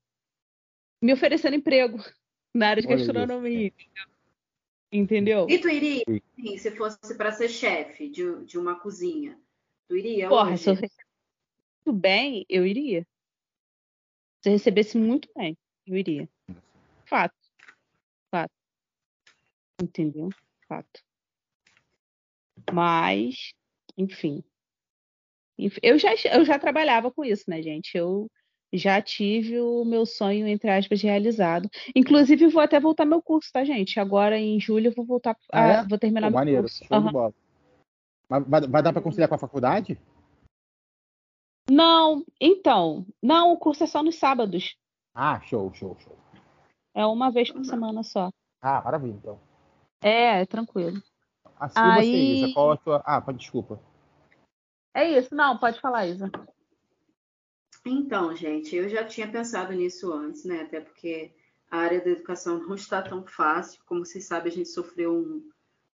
[1.03, 1.99] Me oferecendo emprego
[2.55, 3.73] na área de gastronomia.
[4.91, 5.47] Entendeu?
[5.51, 6.03] E tu iria,
[6.35, 9.39] sim, se fosse pra ser chefe de, de uma cozinha?
[9.87, 10.63] Tu iria Porra, hoje?
[10.63, 11.05] se eu recebesse
[11.85, 13.07] muito bem, eu iria.
[14.41, 16.29] Se eu recebesse muito bem, eu iria.
[17.05, 17.37] Fato.
[18.31, 18.53] Fato.
[19.83, 20.31] Entendeu?
[20.67, 21.03] Fato.
[22.73, 23.53] Mas,
[23.99, 24.43] enfim.
[25.83, 27.97] Eu já, eu já trabalhava com isso, né, gente?
[27.99, 28.31] Eu
[28.73, 31.69] já tive o meu sonho, entre aspas, realizado.
[31.97, 33.99] Inclusive, vou até voltar meu curso, tá, gente?
[33.99, 35.37] Agora, em julho, eu vou voltar.
[35.53, 35.87] Ah, a- é?
[35.87, 36.85] Vou terminar Pô, meu maneiro, curso.
[36.85, 37.07] show Aham.
[37.07, 37.35] de bola.
[38.31, 39.99] Mas vai, vai dar pra conciliar com a faculdade?
[41.71, 44.77] Não, então, não, o curso é só nos sábados.
[45.15, 46.17] Ah, show, show, show.
[46.95, 48.31] É uma vez por semana só.
[48.61, 49.41] Ah, maravilha, então.
[50.03, 51.03] É, é tranquilo.
[51.59, 53.03] Assim Aí- você, Isa, qual a tua...
[53.05, 53.81] Ah, desculpa.
[54.95, 56.31] É isso, não, pode falar, Isa.
[57.85, 60.63] Então, gente, eu já tinha pensado nisso antes, né?
[60.63, 61.33] Até porque
[61.71, 63.81] a área da educação não está tão fácil.
[63.87, 65.51] Como vocês sabem, a gente sofreu um-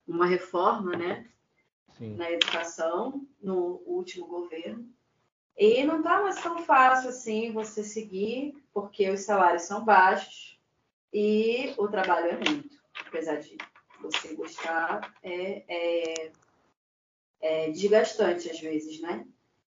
[0.07, 1.29] uma reforma, né?
[1.99, 2.17] Sim.
[2.17, 4.89] na educação no último governo.
[5.57, 10.59] E não está mais tão fácil assim você seguir, porque os salários são baixos
[11.13, 12.77] e o trabalho é muito.
[13.07, 13.57] Apesar de
[14.01, 16.33] você gostar, é, é,
[17.43, 19.27] é desgastante às vezes, né?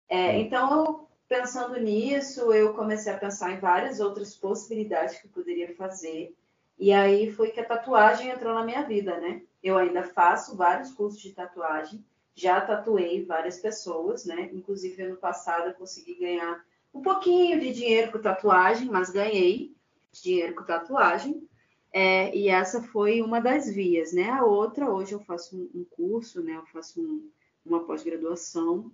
[0.09, 5.73] É, então, pensando nisso, eu comecei a pensar em várias outras possibilidades que eu poderia
[5.75, 6.35] fazer.
[6.77, 9.41] E aí foi que a tatuagem entrou na minha vida, né?
[9.63, 12.03] Eu ainda faço vários cursos de tatuagem,
[12.35, 14.49] já tatuei várias pessoas, né?
[14.53, 19.73] Inclusive, ano passado eu consegui ganhar um pouquinho de dinheiro com tatuagem, mas ganhei
[20.11, 21.47] dinheiro com tatuagem.
[21.91, 24.29] É, e essa foi uma das vias, né?
[24.29, 26.55] A outra, hoje eu faço um, um curso, né?
[26.55, 27.29] Eu faço um-
[27.65, 28.91] uma pós-graduação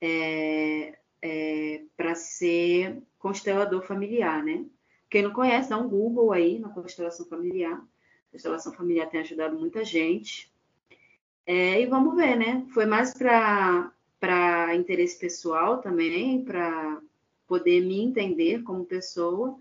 [0.00, 0.98] é,
[1.96, 4.64] para ser constelador familiar, né?
[5.08, 7.76] Quem não conhece, dá um Google aí na constelação familiar.
[7.76, 10.52] A constelação familiar tem ajudado muita gente.
[11.46, 12.66] É, e vamos ver, né?
[12.74, 17.00] Foi mais para interesse pessoal também, para
[17.46, 19.56] poder me entender como pessoa,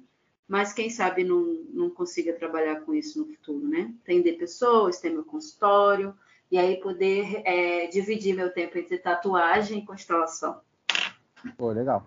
[0.48, 3.94] mas quem sabe não, não consiga trabalhar com isso no futuro, né?
[4.02, 6.15] Entender pessoas, ter meu consultório,
[6.51, 10.60] e aí poder é, dividir meu tempo entre tatuagem e constelação.
[11.58, 12.05] Pô, legal.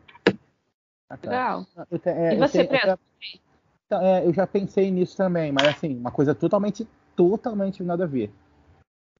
[1.22, 1.66] Legal.
[1.90, 5.50] Eu te- é, E eu você, te- eu te- é, eu já pensei nisso também,
[5.50, 8.30] mas assim, uma coisa totalmente, totalmente nada a ver.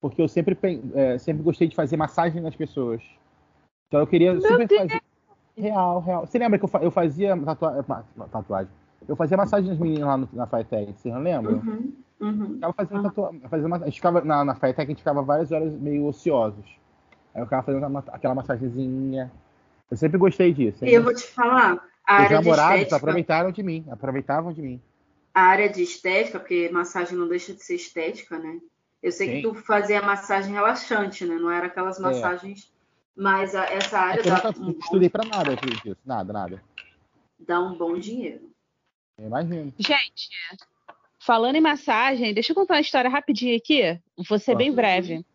[0.01, 0.57] Porque eu sempre,
[0.95, 3.03] é, sempre gostei de fazer massagem nas pessoas.
[3.89, 4.81] Então eu queria Meu super Deus!
[4.83, 5.03] fazer.
[5.57, 6.27] Real, real.
[6.27, 7.83] Você lembra que eu, fa- eu fazia tatua-
[8.31, 8.73] tatuagem?
[9.09, 11.55] Eu fazia massagem nas meninas lá no- na Firetech, você não lembra?
[11.55, 12.55] Uhum, uhum.
[12.55, 13.03] ficava fazendo Ah.
[13.05, 13.35] tatua...
[13.49, 13.77] fazendo uma...
[13.77, 16.65] A gente ficava na, na Firetech, a gente ficava várias horas meio ociosos.
[17.35, 19.31] Aí eu ficava fazendo uma- aquela massagenzinha.
[19.91, 20.85] Eu sempre gostei disso.
[20.85, 21.73] E eu vou te falar,
[22.07, 24.81] a Os área de namorados estética, aproveitaram de mim, aproveitavam de mim.
[25.35, 28.59] a área de estética, porque massagem não deixa de ser estética, né?
[29.03, 29.43] Eu sei que Sim.
[29.43, 31.37] tu fazia massagem relaxante, né?
[31.37, 32.03] Não era aquelas É.
[32.03, 32.73] massagens,
[33.17, 35.97] mas a- essa É área que eu dá nunca um, estudei pra nada disso.
[36.05, 36.63] Nada, nada.
[37.39, 38.51] dá um bom dinheiro.
[39.17, 39.73] Eu imagino.
[39.79, 40.29] Gente,
[41.29, 43.83] falando em massagem, deixa eu contar uma história rapidinho aqui.
[44.27, 45.27] Vou ser bem breve.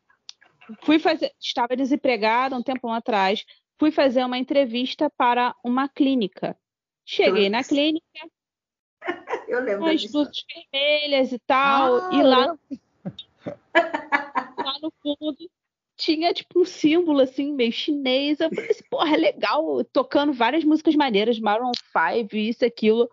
[0.82, 3.46] Fui fazer, estava desempregada um tempo atrás.
[3.78, 6.58] Fui fazer uma entrevista para uma clínica.
[7.06, 8.04] Cheguei na clínica,
[9.48, 12.58] Eu lembro com as luzes vermelhas e tal, Ah, e lá,
[13.46, 15.38] eu lá no fundo
[15.96, 18.40] tinha tipo um símbolo assim, meio chinês.
[18.40, 23.08] Eu falei assim, porra, é legal, tocando várias músicas maneiras, Maroon 5, isso, aquilo.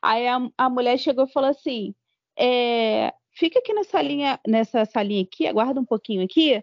[0.00, 1.94] Aí a, a mulher chegou e falou assim:
[2.42, 6.62] é, fica aqui nessa linha, nessa salinha aqui, aguarda um pouquinho aqui,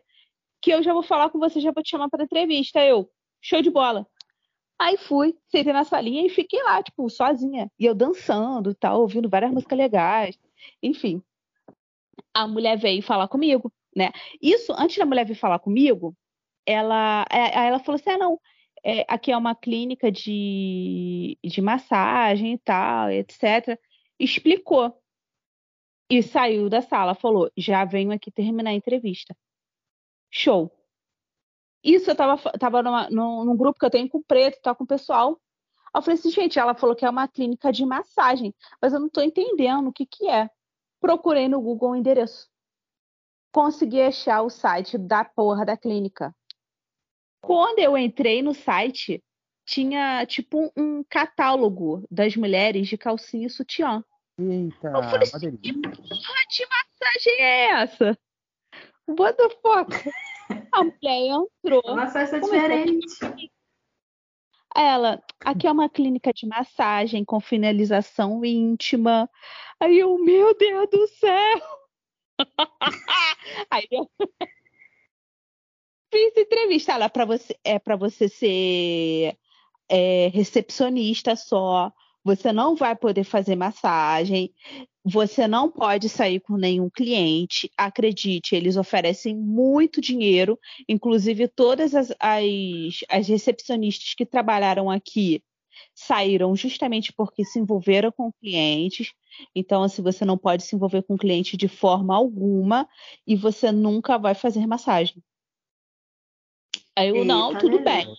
[0.62, 2.84] que eu já vou falar com você, já vou te chamar para entrevista.
[2.84, 3.10] Eu,
[3.42, 4.06] show de bola.
[4.78, 7.72] Aí fui, sentei na salinha e fiquei lá, tipo, sozinha.
[7.80, 10.40] E eu dançando e tal, ouvindo várias músicas legais.
[10.84, 11.22] Enfim.
[12.34, 14.12] A mulher veio falar comigo, né?
[14.42, 16.16] Isso, antes da mulher vir falar comigo,
[16.66, 18.40] ela, é, ela falou assim: ah, não,
[18.84, 23.80] é, aqui é uma clínica de, de massagem e tal, etc.
[24.20, 24.94] Explicou.
[26.10, 29.36] E saiu da sala, falou: já venho aqui terminar a entrevista.
[30.32, 30.72] Show.
[31.84, 34.76] Isso eu tava, tava numa- num, num grupo que eu tenho com o preto tal,
[34.76, 35.40] com o pessoal.
[35.96, 39.10] Eu falei assim, gente, ela falou que é uma clínica de massagem, mas eu não
[39.10, 40.50] tô entendendo o que que é.
[41.00, 42.48] Procurei no Google o endereço.
[43.52, 46.36] Consegui achar o site da porra da clínica.
[47.42, 49.24] Quando eu entrei no site,
[49.66, 54.04] tinha tipo um catálogo das mulheres de calcinha e sutiã.
[54.40, 55.62] Eita, Eu falei assim, uma delícia.
[55.62, 58.18] Que porra de massagem é essa?
[59.08, 60.12] What the fuck?
[60.72, 61.82] A mulher entrou.
[61.86, 63.06] Uma festa diferente.
[64.74, 69.30] Ela, aqui é uma clínica de massagem com finalização íntima.
[69.80, 71.62] Aí eu, meu Deus do céu!
[73.70, 74.10] Aí eu
[76.14, 76.94] fiz entrevista.
[76.94, 79.38] Ela para você é para você ser
[79.90, 81.92] é, recepcionista só.
[82.24, 84.54] Você não vai poder fazer massagem.
[85.04, 87.72] Você não pode sair com nenhum cliente.
[87.78, 90.60] Acredite, eles oferecem muito dinheiro.
[90.88, 92.46] Inclusive, todas as, as,
[93.10, 95.42] as recepcionistas que trabalharam aqui
[95.96, 99.14] saíram justamente porque se envolveram com clientes.
[99.56, 102.88] Então, assim, você não pode se envolver com cliente de forma alguma
[103.26, 105.24] e você nunca vai fazer massagem.
[106.96, 107.84] Aí eu, não, Eita, tudo né?
[107.84, 108.18] bem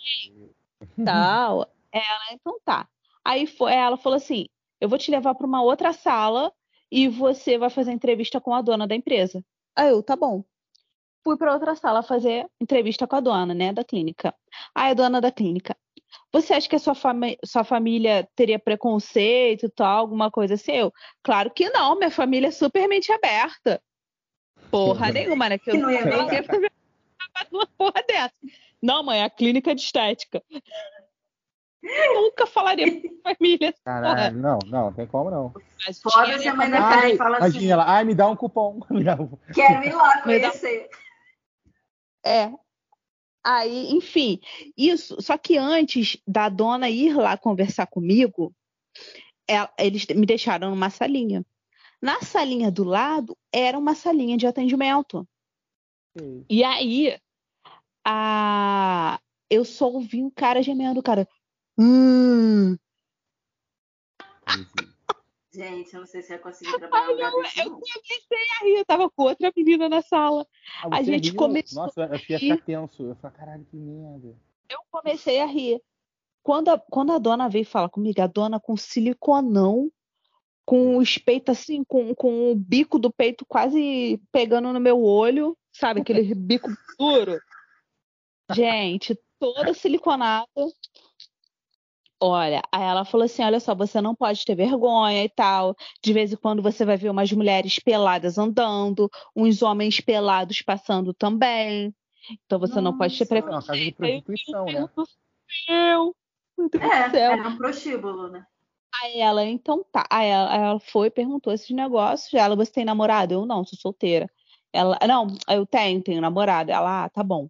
[1.05, 1.71] tal.
[1.93, 2.89] Ela, então tá.
[3.31, 4.47] Aí foi, ela falou assim:
[4.81, 6.53] eu vou te levar para uma outra sala
[6.91, 9.41] e você vai fazer entrevista com a dona da empresa.
[9.77, 10.43] Aí eu, tá bom.
[11.23, 14.35] Fui para outra sala fazer entrevista com a dona, né, da clínica.
[14.75, 15.77] Aí a dona da clínica,
[16.33, 20.73] você acha que a sua, fami sua família teria preconceito, tal, alguma coisa assim?
[20.73, 23.81] Eu, claro que não, minha família é super mente aberta.
[24.73, 25.57] Porra nenhuma, né?
[25.57, 26.33] Que eu Não ia ver.
[26.33, 26.73] ia fazer
[27.53, 28.35] uma porra dessa.
[28.83, 30.43] Não, mãe, é a clínica de estética.
[31.83, 32.87] Eu nunca falaria
[33.37, 33.75] família.
[33.85, 35.55] Caralho, não, não, não tem como não.
[35.87, 38.37] Mas Foda se a mãe da Karen fala assim, imagina ela, ai, me dá um
[38.37, 38.81] cupom.
[39.55, 40.89] Quero ir lá conhecer.
[42.25, 42.53] É.
[43.43, 44.39] Aí, enfim,
[44.77, 45.21] isso.
[45.23, 48.55] Só que antes da dona ir lá conversar comigo,
[49.49, 51.45] ela- eles me deixaram numa salinha.
[52.03, 55.27] Na salinha do lado era uma salinha de atendimento.
[56.49, 57.19] E aí,
[58.07, 59.19] a...
[59.49, 61.27] eu só ouvi um cara gemendo, cara.
[61.79, 62.77] Hum,
[65.53, 67.81] Gente, eu não sei se eu ia conseguir trabalhar desse, eu não.
[67.81, 70.47] comecei a rir, eu tava com outra menina na sala.
[70.81, 71.37] Ah, A gente riu?
[71.37, 72.51] começou Nossa, eu fiquei a rir.
[72.53, 73.03] ficar tenso.
[73.03, 74.37] Eu falei, caralho, que merda.
[74.69, 75.83] Eu comecei a rir.
[76.43, 79.91] Quando a, quando a dona veio falar comigo, a dona com siliconão,
[80.65, 85.59] com os peitos assim, com, com o bico do peito quase pegando no meu olho,
[85.73, 86.01] sabe?
[86.01, 87.41] Aquele bico duro.
[88.55, 90.47] Gente, toda siliconada.
[92.23, 95.75] Olha, aí ela falou assim: olha só, você não pode ter vergonha e tal.
[96.03, 101.15] De vez em quando você vai ver umas mulheres peladas andando, uns homens pelados passando
[101.15, 101.95] também.
[102.45, 103.35] Então você não pode ter Nossa.
[103.35, 103.97] É preconceito.
[103.97, 104.89] casa de prostituição, né?
[105.67, 106.15] Céu!
[106.59, 107.33] Meu Deus do É, céu.
[107.33, 108.45] era um prostíbulo, né?
[109.03, 110.05] Aí ela, então tá.
[110.11, 112.33] Aí ela, ela foi e perguntou esses negócios.
[112.35, 113.33] Ela, você tem namorado?
[113.35, 114.31] Eu não, sou solteira.
[114.73, 116.71] Ela, não, eu tenho, tenho namorado.
[116.71, 117.49] Ela, ah, tá bom.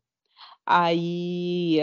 [0.67, 1.79] Aí,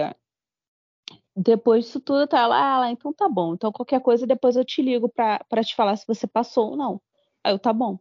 [1.38, 3.54] depois disso tudo, tá ela, ah, ela, então tá bom.
[3.54, 6.76] Então qualquer coisa depois eu te ligo pra, pra te falar se você passou ou
[6.78, 7.02] não.
[7.44, 8.00] Aí eu, tá bom.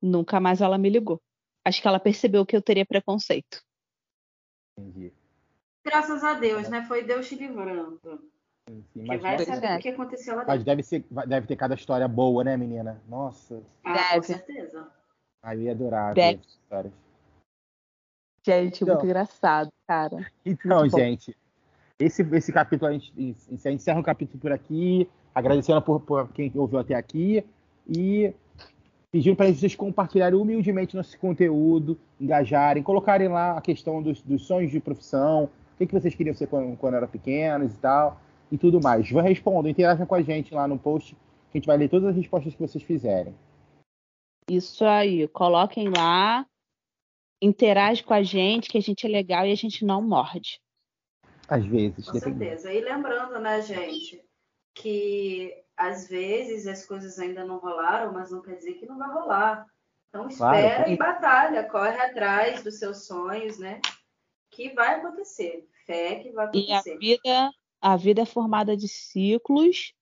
[0.00, 1.20] Nunca mais ela me ligou.
[1.64, 3.62] Acho que ela percebeu que eu teria preconceito.
[4.78, 5.12] Entendi.
[5.84, 6.84] Graças a Deus, né?
[6.86, 8.00] Foi Deus te livrando.
[8.68, 9.00] Sim, sim.
[9.02, 9.76] Que Mas, vai deve, saber é.
[9.76, 10.64] o que aconteceu lá mas dentro.
[10.64, 13.00] deve, ser, deve ter cada história boa, né, menina?
[13.08, 14.16] Nossa, Ah, Deve.
[14.16, 14.92] com certeza.
[15.42, 16.40] aí adorar ver Deve.
[16.40, 16.92] essas histórias.
[18.44, 18.94] Gente, Então.
[18.94, 20.30] muito engraçado, cara.
[20.44, 20.98] Então, Muito bom.
[20.98, 21.36] gente,
[21.98, 23.34] esse, esse capítulo a gente en-
[23.72, 27.44] encerra o capítulo por aqui, agradecendo por, por quem ouviu até aqui
[27.88, 28.32] e
[29.10, 34.70] pedindo para vocês compartilharem humildemente nosso conteúdo, engajarem, colocarem lá a questão dos, dos sonhos
[34.70, 38.20] de profissão, o que, que vocês queriam ser quando, quando eram pequenos e tal,
[38.50, 39.10] e tudo mais.
[39.10, 41.20] Vão respondam, interajam com a gente lá no post, que
[41.54, 43.34] a gente vai ler todas as respostas que vocês fizerem.
[44.50, 46.46] Isso aí, coloquem lá,
[47.42, 50.60] interage com a gente, que a gente é legal e a gente não morde.
[51.48, 52.38] Às vezes, Com depende.
[52.38, 52.72] certeza.
[52.72, 54.24] E lembrando, né, gente,
[54.74, 59.12] que às vezes as coisas ainda não rolaram, mas não quer dizer que não vai
[59.12, 59.66] rolar.
[60.08, 60.66] Então Claro.
[60.66, 63.80] espera e batalha, corre atrás dos seus sonhos, né?
[64.50, 65.68] Que vai acontecer.
[65.84, 66.98] Fé que vai E a acontecer.
[66.98, 69.94] vida, a vida é formada de ciclos,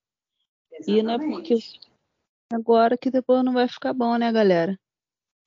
[0.87, 1.79] e não é porque Exatamente.
[2.51, 4.79] agora que depois não vai ficar bom, né, galera?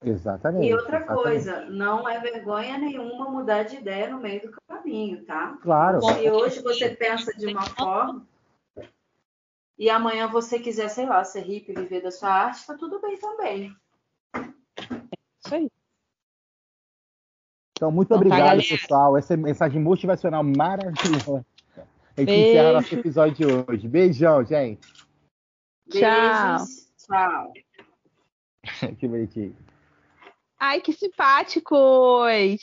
[0.04, 0.66] Exatamente.
[0.66, 1.22] E outra exatamente.
[1.22, 5.58] coisa, não é vergonha nenhuma mudar de ideia no meio do caminho, tá?
[5.60, 6.00] Claro.
[6.00, 8.24] Se hoje você pensa de uma forma
[9.76, 13.00] e amanhã você quiser, sei lá, ser hippie e viver da sua arte, tá tudo
[13.00, 13.76] bem também.
[15.44, 15.70] Isso aí.
[17.76, 18.62] Então, muito Então tá, obrigado, galera.
[18.68, 19.16] pessoal.
[19.16, 21.44] Essa mensagem motivacional maravilhosa.
[22.16, 22.50] A gente Beijo.
[22.50, 23.88] encerra nosso episódio de hoje.
[23.88, 24.92] Beijão, gente.
[25.90, 26.58] Tchau.
[26.58, 26.92] Beijos.
[26.98, 27.52] Tchau.
[28.98, 29.56] Que bonitinho.
[30.58, 32.60] Ai, que simpáticos!